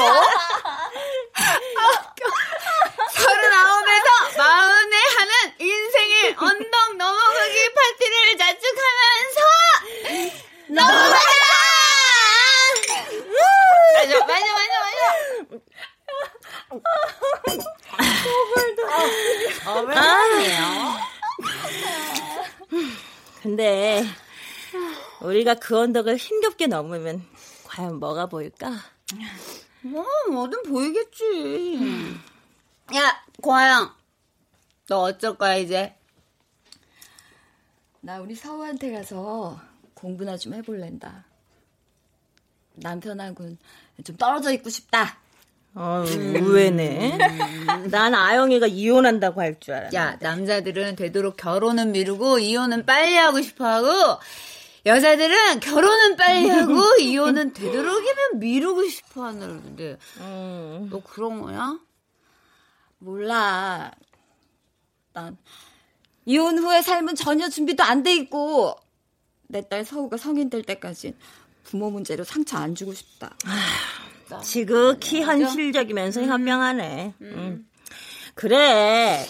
서른아홉에서 3.14 4.38
마흔에 4.38 4.96
하는 5.18 5.32
인생의 5.60 6.36
언덕 6.38 6.98
넘어가기 6.98 7.74
파티를 7.74 8.38
자축하면서 8.38 9.42
넘어가자! 10.68 11.18
맞아, 13.96 14.20
맞아, 14.20 14.54
맞아, 14.54 14.74
맞아. 14.84 15.68
아, 19.66 21.07
근데 23.42 24.04
우리가 25.22 25.56
그 25.56 25.78
언덕을 25.78 26.18
힘겹게 26.18 26.68
넘으면 26.68 27.26
과연 27.66 28.00
뭐가 28.00 28.28
보일까? 28.28 28.72
뭐, 29.82 30.06
뭐든 30.32 30.64
보이겠지. 30.64 32.18
야, 32.96 33.24
고아영. 33.42 33.94
너 34.88 35.02
어쩔 35.02 35.38
거야, 35.38 35.56
이제? 35.56 35.96
나 38.02 38.20
우리 38.20 38.36
서우한테 38.36 38.92
가서 38.92 39.60
공부나 39.94 40.38
좀 40.38 40.54
해볼랜다. 40.54 41.26
남편하고는 42.76 43.58
좀 44.04 44.16
떨어져 44.18 44.52
있고 44.54 44.70
싶다. 44.70 45.18
어, 45.74 46.04
의외네. 46.08 47.18
난 47.92 48.16
아영이가 48.16 48.68
이혼한다고 48.68 49.42
할 49.42 49.60
줄 49.60 49.74
알았는데. 49.76 49.96
야, 49.98 50.18
남자들은 50.22 50.96
되도록 50.96 51.38
결혼은 51.38 51.92
미루고 51.92 52.40
이혼은 52.40 52.86
빨리 52.86 53.16
하고 53.16 53.42
싶어 53.42 53.66
하고 53.66 53.88
여자들은 54.86 55.60
결혼은 55.60 56.16
빨리 56.16 56.50
하고 56.50 56.74
이혼은 57.00 57.54
되도록이면 57.54 58.40
미루고 58.40 58.88
싶어 58.88 59.26
하는데 59.26 59.98
음. 60.20 60.88
너 60.90 61.02
그런 61.04 61.42
거야? 61.42 61.78
몰라. 63.00 63.92
난 65.14 65.38
이혼 66.26 66.58
후의 66.58 66.82
삶은 66.84 67.16
전혀 67.16 67.50
준비도 67.50 67.84
안 67.84 68.02
돼 68.04 68.16
있고 68.16 68.76
내 69.50 69.62
딸 69.62 69.86
서우가 69.86 70.18
성인 70.18 70.50
될 70.50 70.62
때까지 70.64 71.16
부모 71.68 71.90
문제로 71.90 72.24
상처 72.24 72.58
안 72.58 72.76
주고 72.76 72.94
싶다. 72.94 73.36
지극히 74.42 75.22
현실적이면서 75.22 76.24
현명하네. 76.24 77.14
음. 77.22 77.68
그래. 78.36 79.26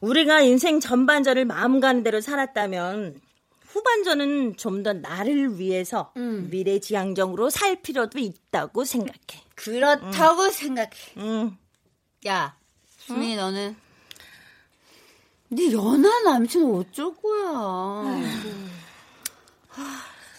우리가 0.00 0.40
인생 0.40 0.80
전반전을 0.80 1.44
마음 1.44 1.80
가는 1.80 2.02
대로 2.02 2.20
살았다면 2.20 3.20
후반전은 3.66 4.56
좀 4.56 4.82
더 4.82 4.92
나를 4.94 5.58
위해서 5.58 6.12
미래지향적으로 6.50 7.50
살 7.50 7.82
필요도 7.82 8.18
있다고 8.18 8.84
생각해. 8.84 9.42
그렇다고 9.54 10.50
생각해. 10.50 10.90
응. 11.18 11.56
야, 12.26 12.56
수민이 12.98 13.36
너는 13.36 13.76
네 15.48 15.72
연하 15.72 16.20
남친 16.22 16.64
어쩔 16.74 17.14
거야? 17.16 18.20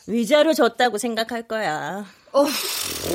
위자료 0.07 0.53
줬다고 0.53 0.97
생각할 0.97 1.47
거야. 1.47 2.05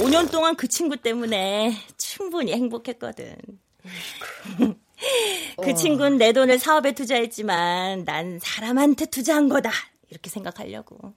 5년 0.02 0.30
동안 0.30 0.56
그 0.56 0.68
친구 0.68 0.96
때문에 0.96 1.76
충분히 1.96 2.52
행복했거든. 2.52 3.36
그 5.62 5.74
친구는 5.74 6.18
내 6.18 6.32
돈을 6.32 6.58
사업에 6.58 6.92
투자했지만 6.92 8.04
난 8.04 8.38
사람한테 8.42 9.06
투자한 9.06 9.48
거다. 9.48 9.70
이렇게 10.10 10.28
생각하려고. 10.30 11.14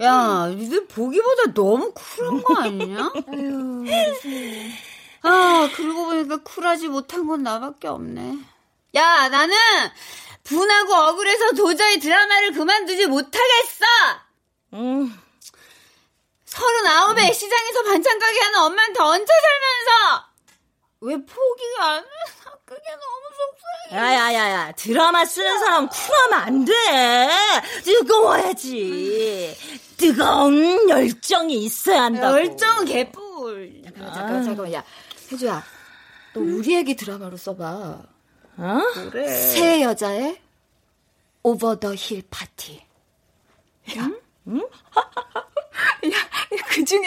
야, 0.00 0.46
니들 0.48 0.86
보기보다 0.86 1.52
너무 1.52 1.92
쿨한 1.92 2.42
거 2.42 2.56
아니냐? 2.62 3.12
아, 5.22 5.70
그러고 5.74 6.06
보니까 6.06 6.38
쿨하지 6.38 6.88
못한 6.88 7.26
건 7.26 7.42
나밖에 7.42 7.88
없네. 7.88 8.38
야, 8.94 9.28
나는 9.28 9.54
분하고 10.44 10.94
억울해서 10.94 11.52
도저히 11.52 11.98
드라마를 12.00 12.52
그만두지 12.52 13.06
못하겠어! 13.06 13.84
음. 14.74 15.12
서른아홉에 16.44 17.32
시장에서 17.32 17.82
반찬 17.84 18.18
가게 18.18 18.40
하는 18.40 18.58
엄마한테 18.60 19.00
얹혀 19.00 19.26
살면서 19.26 20.24
왜 21.02 21.14
포기가 21.16 21.84
안 21.92 21.98
해? 22.02 22.08
그게 22.64 22.82
너무 22.90 23.30
속상해. 23.90 23.96
야야야야 24.02 24.72
드라마 24.72 25.24
쓰는 25.24 25.58
사람 25.58 25.88
쿨하면 25.88 26.38
안 26.40 26.64
돼. 26.64 26.72
뜨거워야지. 27.84 29.56
뜨거운 29.96 30.88
열정이 30.88 31.54
있어야 31.64 32.02
한다고. 32.04 32.36
열정은 32.38 32.84
개뿔. 32.84 33.82
잠깐만 33.84 34.14
잠깐만 34.14 34.44
잠깐만 34.44 34.72
야 34.74 34.84
혜주야 35.32 35.64
너 36.34 36.40
우리 36.40 36.74
얘기 36.74 36.94
드라마로 36.94 37.36
써봐. 37.36 38.02
어? 38.58 38.80
그래. 38.94 39.26
새 39.28 39.82
여자의 39.82 40.40
over 41.42 41.76
the 41.80 41.92
hill 41.94 42.22
파티. 42.30 42.84
야, 43.96 44.08
응? 44.50 44.60
야, 46.12 46.16
그 46.68 46.84
중에 46.84 47.00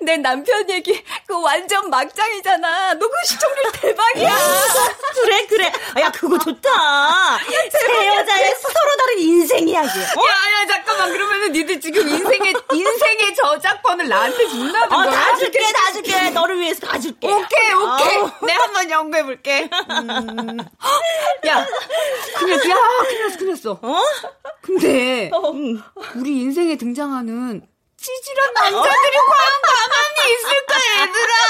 내 0.00 0.16
남편 0.16 0.68
얘기 0.70 1.04
그 1.26 1.40
완전 1.40 1.90
막장이잖아. 1.90 2.94
너 2.94 3.06
그 3.08 3.14
시청률 3.26 3.72
대박이야. 3.72 4.36
그래 5.22 5.46
그래. 5.46 5.72
야 6.00 6.10
그거 6.10 6.38
좋다. 6.38 7.38
새 7.70 8.06
여자의 8.06 8.54
서로 8.60 8.96
다른 8.98 9.18
인생 9.18 9.68
이야기. 9.68 9.88
어? 9.88 10.22
야야 10.26 10.66
잠깐만 10.66 11.10
그러면은 11.12 11.52
니들 11.52 11.80
지금 11.80 12.06
인생의 12.08 12.54
인생의 12.72 13.34
저작권을 14.06 14.08
나한테 14.08 14.48
준다는 14.48 14.92
어, 14.92 14.96
거야? 14.96 15.10
다 15.10 15.36
줄게 15.36 15.58
다 15.72 15.92
줄게. 15.92 16.30
너를 16.30 16.58
위해서 16.60 16.86
다 16.86 16.98
줄게. 16.98 17.26
오케이 17.30 17.72
오케이. 17.72 18.16
아우. 18.18 18.30
내가 18.46 18.62
한번 18.64 18.90
연구해 18.90 19.22
볼게. 19.24 19.68
음. 19.72 20.58
야, 21.46 21.66
큰일 22.36 22.56
났어. 22.56 22.68
야, 22.70 22.76
큰일 23.02 23.24
났어. 23.26 23.38
큰일 23.38 23.50
났어. 23.52 23.78
어? 23.82 24.02
근데 24.62 25.30
우리 26.14 26.40
인생에 26.42 26.76
등장하는 26.76 27.66
찌질한 27.98 28.52
남자들이 28.54 29.16
과연 29.16 29.52
가만히 29.62 30.32
있을까 30.32 30.74
얘들아? 31.00 31.34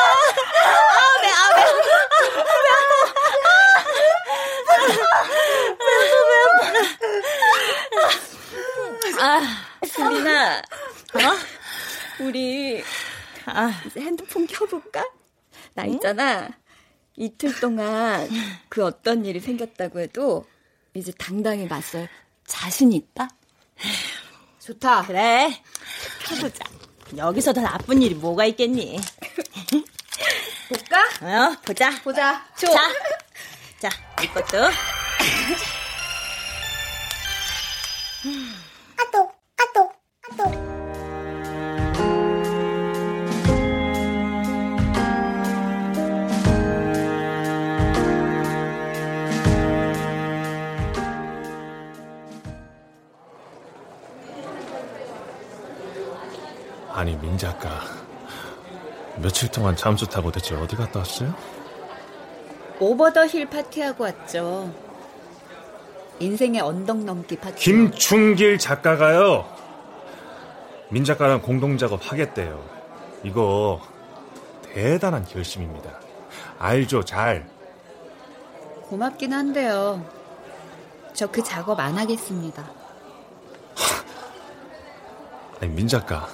아배 0.00 1.30
아배. 1.30 1.64
아, 9.20 9.40
수민아. 9.86 10.39
어? 10.58 12.22
우리 12.24 12.82
아. 13.46 13.68
핸드폰 13.96 14.46
켜볼까? 14.46 15.04
나 15.74 15.84
있잖아. 15.84 16.50
이틀 17.16 17.54
동안 17.60 18.28
그 18.68 18.84
어떤 18.84 19.24
일이 19.24 19.40
생겼다고 19.40 20.00
해도 20.00 20.46
이제 20.94 21.12
당당히 21.18 21.66
맞설 21.66 22.08
자신 22.46 22.92
있다? 22.92 23.28
좋다. 24.58 25.02
그래. 25.02 25.62
켜보자. 26.26 26.64
여기서 27.16 27.52
더 27.52 27.60
나쁜 27.60 28.02
일이 28.02 28.14
뭐가 28.14 28.44
있겠니? 28.46 28.98
볼까? 30.68 31.02
어, 31.22 31.56
보자. 31.64 31.90
보자. 32.02 32.46
자, 32.54 32.68
자, 33.78 33.90
이것도. 34.22 34.64
아 38.96 39.10
니 57.04 57.16
민 57.16 57.36
작가 57.38 57.80
며칠 59.16 59.48
동안 59.50 59.74
잠수 59.74 60.06
타고 60.06 60.30
대체 60.30 60.54
어디 60.54 60.76
갔다 60.76 61.00
왔어요? 61.00 61.34
오버 62.78 63.12
더힐 63.12 63.48
파티하고 63.48 64.04
왔죠. 64.04 64.72
인생의 66.18 66.60
언덕 66.60 66.98
넘기 67.04 67.36
파티. 67.36 67.56
김충길 67.64 68.58
작가가요. 68.58 69.59
민 70.90 71.04
작가랑 71.04 71.40
공동 71.42 71.78
작업 71.78 72.00
하겠대요. 72.10 72.62
이거 73.22 73.80
대단한 74.62 75.24
결심입니다. 75.24 75.90
알죠, 76.58 77.04
잘. 77.04 77.46
고맙긴 78.88 79.32
한데요. 79.32 80.04
저 81.12 81.26
그 81.28 81.42
작업 81.42 81.78
안 81.80 81.96
하겠습니다. 81.98 82.64
아니 85.60 85.70
민 85.72 85.86
작가. 85.86 86.26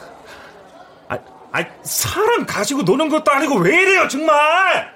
아, 1.08 1.18
아 1.52 1.64
사람 1.82 2.46
가지고 2.46 2.82
노는 2.82 3.08
것도 3.08 3.30
아니고 3.30 3.56
왜 3.56 3.82
이래요, 3.82 4.08
정말. 4.08 4.94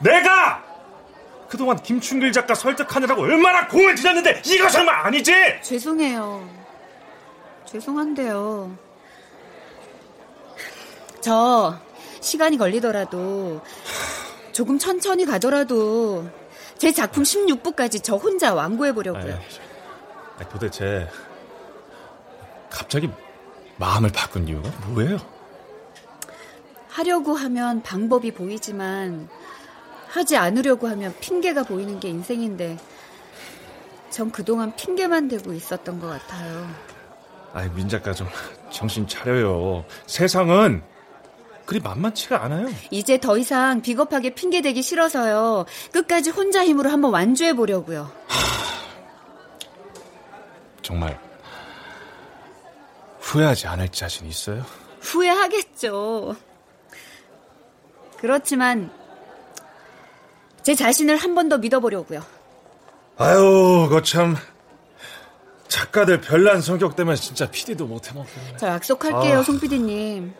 내가 0.00 0.62
그동안 1.48 1.76
김충길 1.80 2.32
작가 2.32 2.54
설득하느라고 2.54 3.22
얼마나 3.22 3.66
공을 3.68 3.94
들였는데 3.94 4.42
이거 4.46 4.68
정말 4.68 4.94
아니지? 5.06 5.32
죄송해요. 5.62 6.46
죄송한데요. 7.66 8.76
저 11.24 11.80
시간이 12.20 12.58
걸리더라도 12.58 13.62
조금 14.52 14.78
천천히 14.78 15.24
가더라도 15.24 16.28
제 16.76 16.92
작품 16.92 17.22
16부까지 17.22 18.02
저 18.02 18.16
혼자 18.16 18.52
완고해 18.52 18.92
보려고요. 18.92 19.40
도대체 20.50 21.08
갑자기 22.68 23.08
마음을 23.78 24.10
바꾼 24.12 24.46
이유가 24.46 24.68
뭐예요? 24.88 25.16
하려고 26.88 27.32
하면 27.32 27.82
방법이 27.82 28.32
보이지만 28.32 29.30
하지 30.08 30.36
않으려고 30.36 30.88
하면 30.88 31.14
핑계가 31.20 31.62
보이는 31.62 32.00
게 32.00 32.10
인생인데 32.10 32.76
전 34.10 34.30
그동안 34.30 34.76
핑계만 34.76 35.28
대고 35.28 35.54
있었던 35.54 36.00
것 36.00 36.06
같아요. 36.06 36.68
아이 37.54 37.70
민 37.70 37.88
작가 37.88 38.12
좀 38.12 38.28
정신 38.70 39.08
차려요. 39.08 39.86
세상은 40.06 40.82
그리 41.66 41.80
만만치가 41.80 42.42
않아요. 42.44 42.68
이제 42.90 43.18
더 43.18 43.38
이상 43.38 43.80
비겁하게 43.80 44.34
핑계 44.34 44.60
대기 44.60 44.82
싫어서요. 44.82 45.64
끝까지 45.92 46.30
혼자 46.30 46.64
힘으로 46.64 46.90
한번 46.90 47.12
완주해 47.12 47.54
보려고요. 47.54 48.10
정말 50.82 51.18
후회하지 53.20 53.66
않을 53.68 53.88
자신 53.88 54.26
있어요? 54.26 54.64
후회하겠죠. 55.00 56.36
그렇지만 58.18 58.90
제 60.62 60.74
자신을 60.74 61.16
한 61.16 61.34
번 61.34 61.48
더 61.48 61.58
믿어보려고요. 61.58 62.22
아유, 63.18 63.86
거참 63.90 64.36
작가들 65.68 66.20
별난 66.20 66.60
성격 66.60 66.96
때문에 66.96 67.16
진짜 67.16 67.50
PD도 67.50 67.86
못 67.86 68.10
해먹겠네. 68.10 68.56
저 68.58 68.68
약속할게요, 68.68 69.38
아. 69.38 69.42
송 69.42 69.58
PD님. 69.58 70.34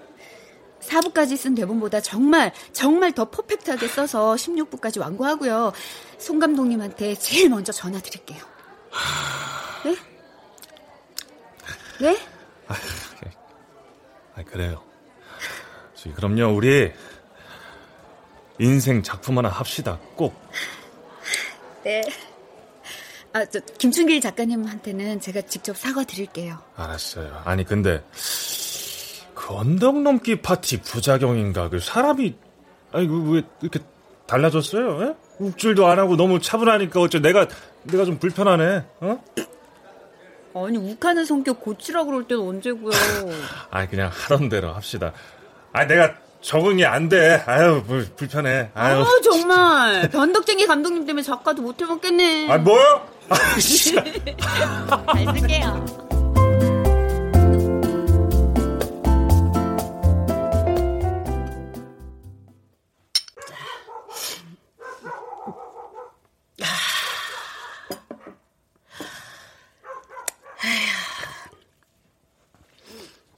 4부까지 0.87 1.37
쓴 1.37 1.55
대본보다 1.55 2.01
정말 2.01 2.53
정말 2.73 3.13
더 3.13 3.31
퍼펙트하게 3.31 3.89
써서 3.89 4.35
16부까지 4.35 5.01
완고하고요. 5.01 5.73
송 6.19 6.39
감독님한테 6.39 7.15
제일 7.17 7.49
먼저 7.49 7.73
전화 7.73 8.01
드릴게요. 8.01 8.39
네? 9.85 9.97
네? 12.01 12.19
아, 14.37 14.43
그래요. 14.43 14.83
그럼요, 16.17 16.55
우리 16.55 16.93
인생 18.59 19.03
작품 19.03 19.39
하나 19.39 19.49
합시다. 19.49 19.99
꼭. 20.17 20.35
네. 21.83 22.03
아, 23.33 23.45
저 23.47 23.59
김춘길 23.61 24.21
작가님한테는 24.21 25.21
제가 25.21 25.43
직접 25.43 25.77
사과 25.77 26.05
드릴게요. 26.05 26.59
알았어요. 26.77 27.43
아니 27.45 27.65
근데 27.65 28.05
그 28.13 28.19
언덕 29.49 30.01
넘기 30.01 30.37
파티 30.41 30.81
부작용인가 30.81 31.69
그 31.69 31.81
사람이 31.81 32.35
아니 32.93 33.09
그왜 33.09 33.43
이렇게 33.61 33.81
달라졌어요? 34.27 35.03
예? 35.03 35.15
욱질도 35.39 35.87
안 35.87 35.99
하고 35.99 36.17
너무 36.17 36.41
차분하니까 36.41 37.01
어째 37.01 37.21
내가 37.21 37.47
내가 37.83 38.05
좀 38.05 38.19
불편하네. 38.19 38.85
어? 39.01 39.25
아니 40.57 40.79
욱하는 40.79 41.25
성격 41.25 41.61
고치라 41.61 42.05
그럴 42.05 42.27
때는 42.29 42.43
언제고요? 42.47 42.93
아니 43.71 43.91
그냥 43.91 44.11
하던 44.13 44.49
대로 44.49 44.73
합시다. 44.73 45.13
아 45.73 45.87
내가 45.87 46.15
적응이 46.41 46.85
안 46.85 47.09
돼. 47.09 47.43
아유 47.47 47.83
불, 47.87 48.07
불편해. 48.15 48.71
아유. 48.75 49.01
아 49.01 49.07
정말 49.23 50.09
변덕쟁이 50.11 50.67
감독님 50.67 51.07
때문에 51.07 51.23
작가도 51.23 51.63
못 51.63 51.81
해먹겠네. 51.81 52.51
아 52.51 52.59
뭐요? 52.59 53.09
아 53.29 53.37
씨. 53.59 53.95
잘 53.95 55.25
쓸게요. 55.39 56.14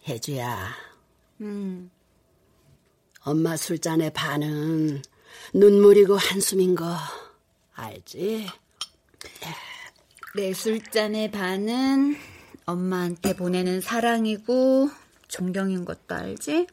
혜주야. 0.06 0.68
음. 1.40 1.90
엄마 3.22 3.56
술잔의 3.56 4.12
반은 4.12 5.02
눈물이고 5.52 6.16
한숨인 6.16 6.76
거 6.76 6.94
알지? 7.74 8.46
내 10.36 10.52
술잔의 10.52 11.32
반은 11.32 12.16
엄마한테 12.66 13.34
보내는 13.34 13.80
사랑이고 13.80 14.90
존경인 15.28 15.84
것도 15.84 16.14
알지? 16.14 16.66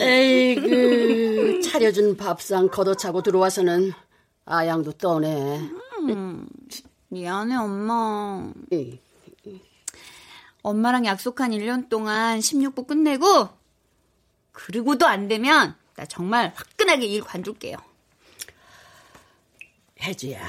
에이그 0.00 1.60
차려준 1.62 2.16
밥상 2.16 2.68
걷어차고 2.68 3.22
들어와서는 3.22 3.92
아양도 4.44 4.92
떠네. 4.92 5.70
음, 6.08 6.46
미안해 7.08 7.54
엄마. 7.56 8.52
엄마랑 10.62 11.06
약속한 11.06 11.52
1년 11.52 11.88
동안 11.88 12.38
16부 12.40 12.86
끝내고 12.86 13.48
그리고도 14.52 15.06
안 15.06 15.28
되면 15.28 15.76
나 15.94 16.04
정말 16.06 16.52
화끈하게 16.56 17.06
일 17.06 17.22
관둘게요. 17.22 17.76
혜주야, 20.00 20.46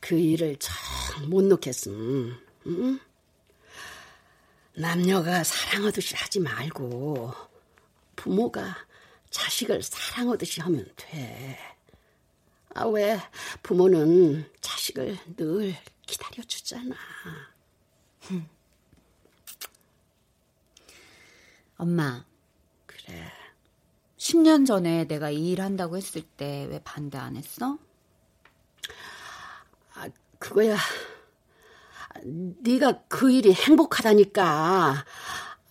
그 0.00 0.14
일을 0.18 0.56
참 0.58 0.82
못 1.28 1.44
놓겠음. 1.44 2.36
응? 2.66 3.00
남녀가 4.74 5.44
사랑하듯이 5.44 6.16
하지 6.16 6.40
말고 6.40 7.32
부모가 8.16 8.76
자식을 9.30 9.82
사랑하듯이 9.82 10.60
하면 10.62 10.90
돼. 10.96 11.58
아, 12.74 12.86
왜 12.86 13.18
부모는 13.62 14.50
자식을 14.60 15.18
늘 15.36 15.74
기다려주잖아. 16.06 16.94
엄마. 21.76 22.24
그래. 22.86 23.30
10년 24.16 24.66
전에 24.66 25.04
내가 25.06 25.30
이 25.30 25.52
일 25.52 25.60
한다고 25.60 25.96
했을 25.96 26.22
때 26.22 26.66
왜 26.70 26.80
반대 26.84 27.18
안 27.18 27.36
했어? 27.36 27.78
아, 29.94 30.08
그거야. 30.38 30.76
네가 32.24 33.04
그 33.08 33.30
일이 33.30 33.52
행복하다니까. 33.52 35.04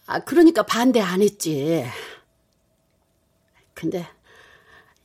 아, 0.08 0.20
그러니까 0.26 0.64
반대 0.64 1.00
안 1.00 1.22
했지. 1.22 1.86
근데 3.74 4.08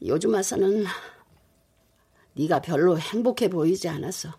요즘 0.04 0.34
와서는 0.34 0.84
네가 2.36 2.60
별로 2.60 2.98
행복해 2.98 3.48
보이지 3.48 3.88
않아서 3.88 4.30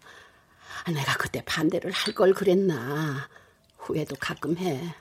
내가 0.88 1.18
그때 1.18 1.42
반대를 1.44 1.92
할 1.92 2.14
걸 2.14 2.34
그랬나 2.34 3.28
후회도 3.78 4.16
가끔 4.20 4.58
해. 4.58 4.94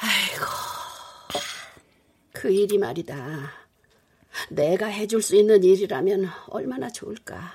아이고, 0.00 0.44
그 2.32 2.50
일이 2.50 2.78
말이다. 2.78 3.50
내가 4.50 4.86
해줄 4.86 5.22
수 5.22 5.34
있는 5.36 5.62
일이라면 5.64 6.30
얼마나 6.48 6.90
좋을까. 6.90 7.52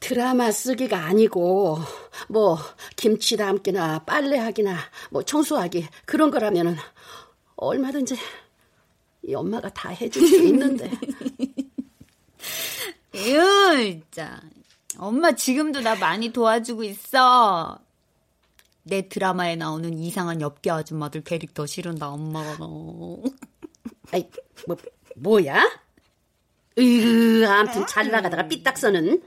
드라마 0.00 0.50
쓰기가 0.50 1.04
아니고 1.04 1.78
뭐 2.28 2.58
김치 2.96 3.36
담기나 3.36 4.04
빨래하기나 4.04 4.76
뭐 5.10 5.22
청소하기 5.22 5.86
그런 6.06 6.30
거라면은 6.30 6.76
얼마든지 7.58 8.16
이 9.24 9.34
엄마가 9.34 9.68
다 9.70 9.90
해줄 9.90 10.26
수 10.26 10.42
있는데. 10.42 10.90
에휴, 13.14 13.82
진짜. 13.82 14.40
엄마 14.96 15.32
지금도 15.32 15.80
나 15.80 15.96
많이 15.96 16.32
도와주고 16.32 16.84
있어. 16.84 17.78
내 18.84 19.08
드라마에 19.08 19.56
나오는 19.56 19.98
이상한 19.98 20.40
엽기 20.40 20.70
아줌마들 20.70 21.22
캐릭터 21.22 21.66
싫은다, 21.66 22.08
엄마가 22.08 22.56
너. 22.58 23.18
아이, 24.12 24.28
뭐, 24.66 24.76
뭐야? 25.16 25.62
으, 26.78 27.44
아무튼 27.46 27.86
잘 27.86 28.10
나가다가 28.10 28.48
삐딱서는. 28.48 29.20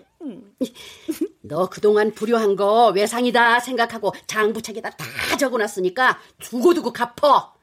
너 1.42 1.70
그동안 1.70 2.14
불효한 2.14 2.56
거 2.56 2.92
외상이다 2.96 3.60
생각하고 3.60 4.14
장부책에다 4.28 4.92
다 4.92 5.38
적어놨으니까 5.38 6.20
두고두고 6.40 6.94
갚어. 6.94 7.54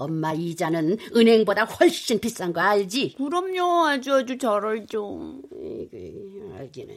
엄마 0.00 0.32
이자는 0.32 0.96
은행보다 1.14 1.64
훨씬 1.64 2.18
비싼 2.20 2.54
거 2.54 2.60
알지? 2.62 3.16
그럼요, 3.18 3.86
아주 3.86 4.14
아주 4.14 4.38
잘 4.38 4.64
알죠. 4.64 5.34
알기는. 6.58 6.96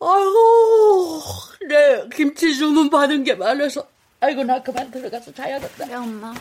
아이고, 0.00 1.20
내 1.68 2.08
김치 2.12 2.52
주문 2.56 2.90
받은 2.90 3.22
게 3.22 3.36
많아서. 3.36 3.86
아이고, 4.18 4.42
나 4.42 4.60
그만 4.60 4.90
들어가서 4.90 5.32
자야겠다. 5.32 5.86
네, 5.86 5.94
엄마. 5.94 6.34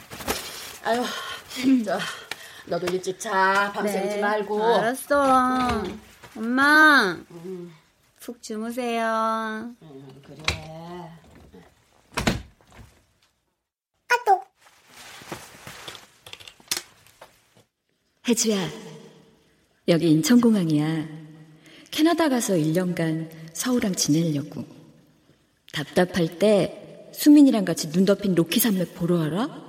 아유, 0.83 1.03
자, 1.85 1.99
너도 2.65 2.87
일찍 2.87 3.19
자. 3.19 3.71
밤새지 3.75 4.15
네, 4.15 4.21
말고. 4.21 4.63
알았어. 4.63 5.83
음. 5.83 6.01
엄마, 6.35 7.15
음. 7.29 7.75
푹 8.19 8.41
주무세요. 8.41 9.69
음, 9.83 10.21
그래. 10.25 10.74
혜주야, 18.27 18.69
여기 19.87 20.09
인천공항이야. 20.09 21.07
캐나다 21.91 22.27
가서 22.27 22.55
1년간 22.55 23.29
서우랑 23.53 23.93
지내려고. 23.95 24.65
답답할 25.71 26.39
때 26.39 27.11
수민이랑 27.13 27.65
같이 27.65 27.91
눈 27.91 28.03
덮인 28.05 28.33
로키 28.33 28.59
산맥 28.59 28.95
보러 28.95 29.19
와라. 29.19 29.63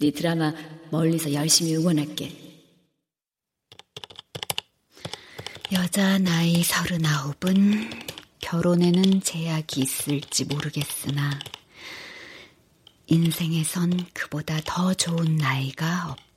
네 0.00 0.10
드라마 0.10 0.52
멀리서 0.90 1.32
열심히 1.32 1.76
응원할게. 1.76 2.32
여자 5.70 6.18
나이 6.18 6.62
서른아홉은 6.64 7.90
결혼에는 8.40 9.20
제약이 9.20 9.80
있을지 9.82 10.46
모르겠으나 10.46 11.38
인생에선 13.06 14.06
그보다 14.14 14.60
더 14.64 14.94
좋은 14.94 15.36
나이가 15.36 16.10
없다. 16.10 16.27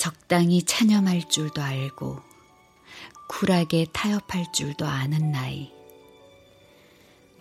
적당히 0.00 0.62
체념할 0.62 1.28
줄도 1.28 1.60
알고 1.60 2.20
쿨하게 3.28 3.84
타협할 3.92 4.50
줄도 4.50 4.86
아는 4.86 5.30
나이. 5.30 5.70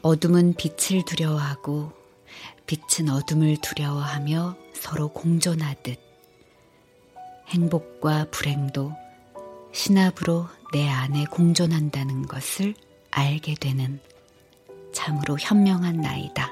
어둠은 0.01 0.55
빛을 0.55 1.05
두려워하고 1.05 1.93
빛은 2.67 3.09
어둠을 3.09 3.55
두려워하며 3.61 4.57
서로 4.73 5.07
공존하듯 5.07 6.01
행복과 7.47 8.25
불행도 8.29 8.91
신압으로 9.71 10.47
내 10.73 10.89
안에 10.89 11.27
공존한다는 11.31 12.27
것을 12.27 12.75
알게 13.11 13.55
되는 13.55 14.01
참으로 14.91 15.37
현명한 15.39 16.01
나이다. 16.01 16.51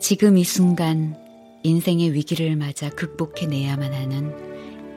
지금 0.00 0.38
이 0.38 0.44
순간 0.44 1.25
인생의 1.66 2.14
위기를 2.14 2.54
맞아 2.54 2.88
극복해내야만 2.90 3.92
하는 3.92 4.32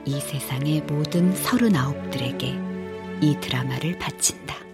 이 0.06 0.20
세상의 0.20 0.82
모든 0.82 1.36
서른아홉들에게 1.36 2.56
이 3.22 3.36
드라마를 3.42 3.98
바친다. 3.98 4.69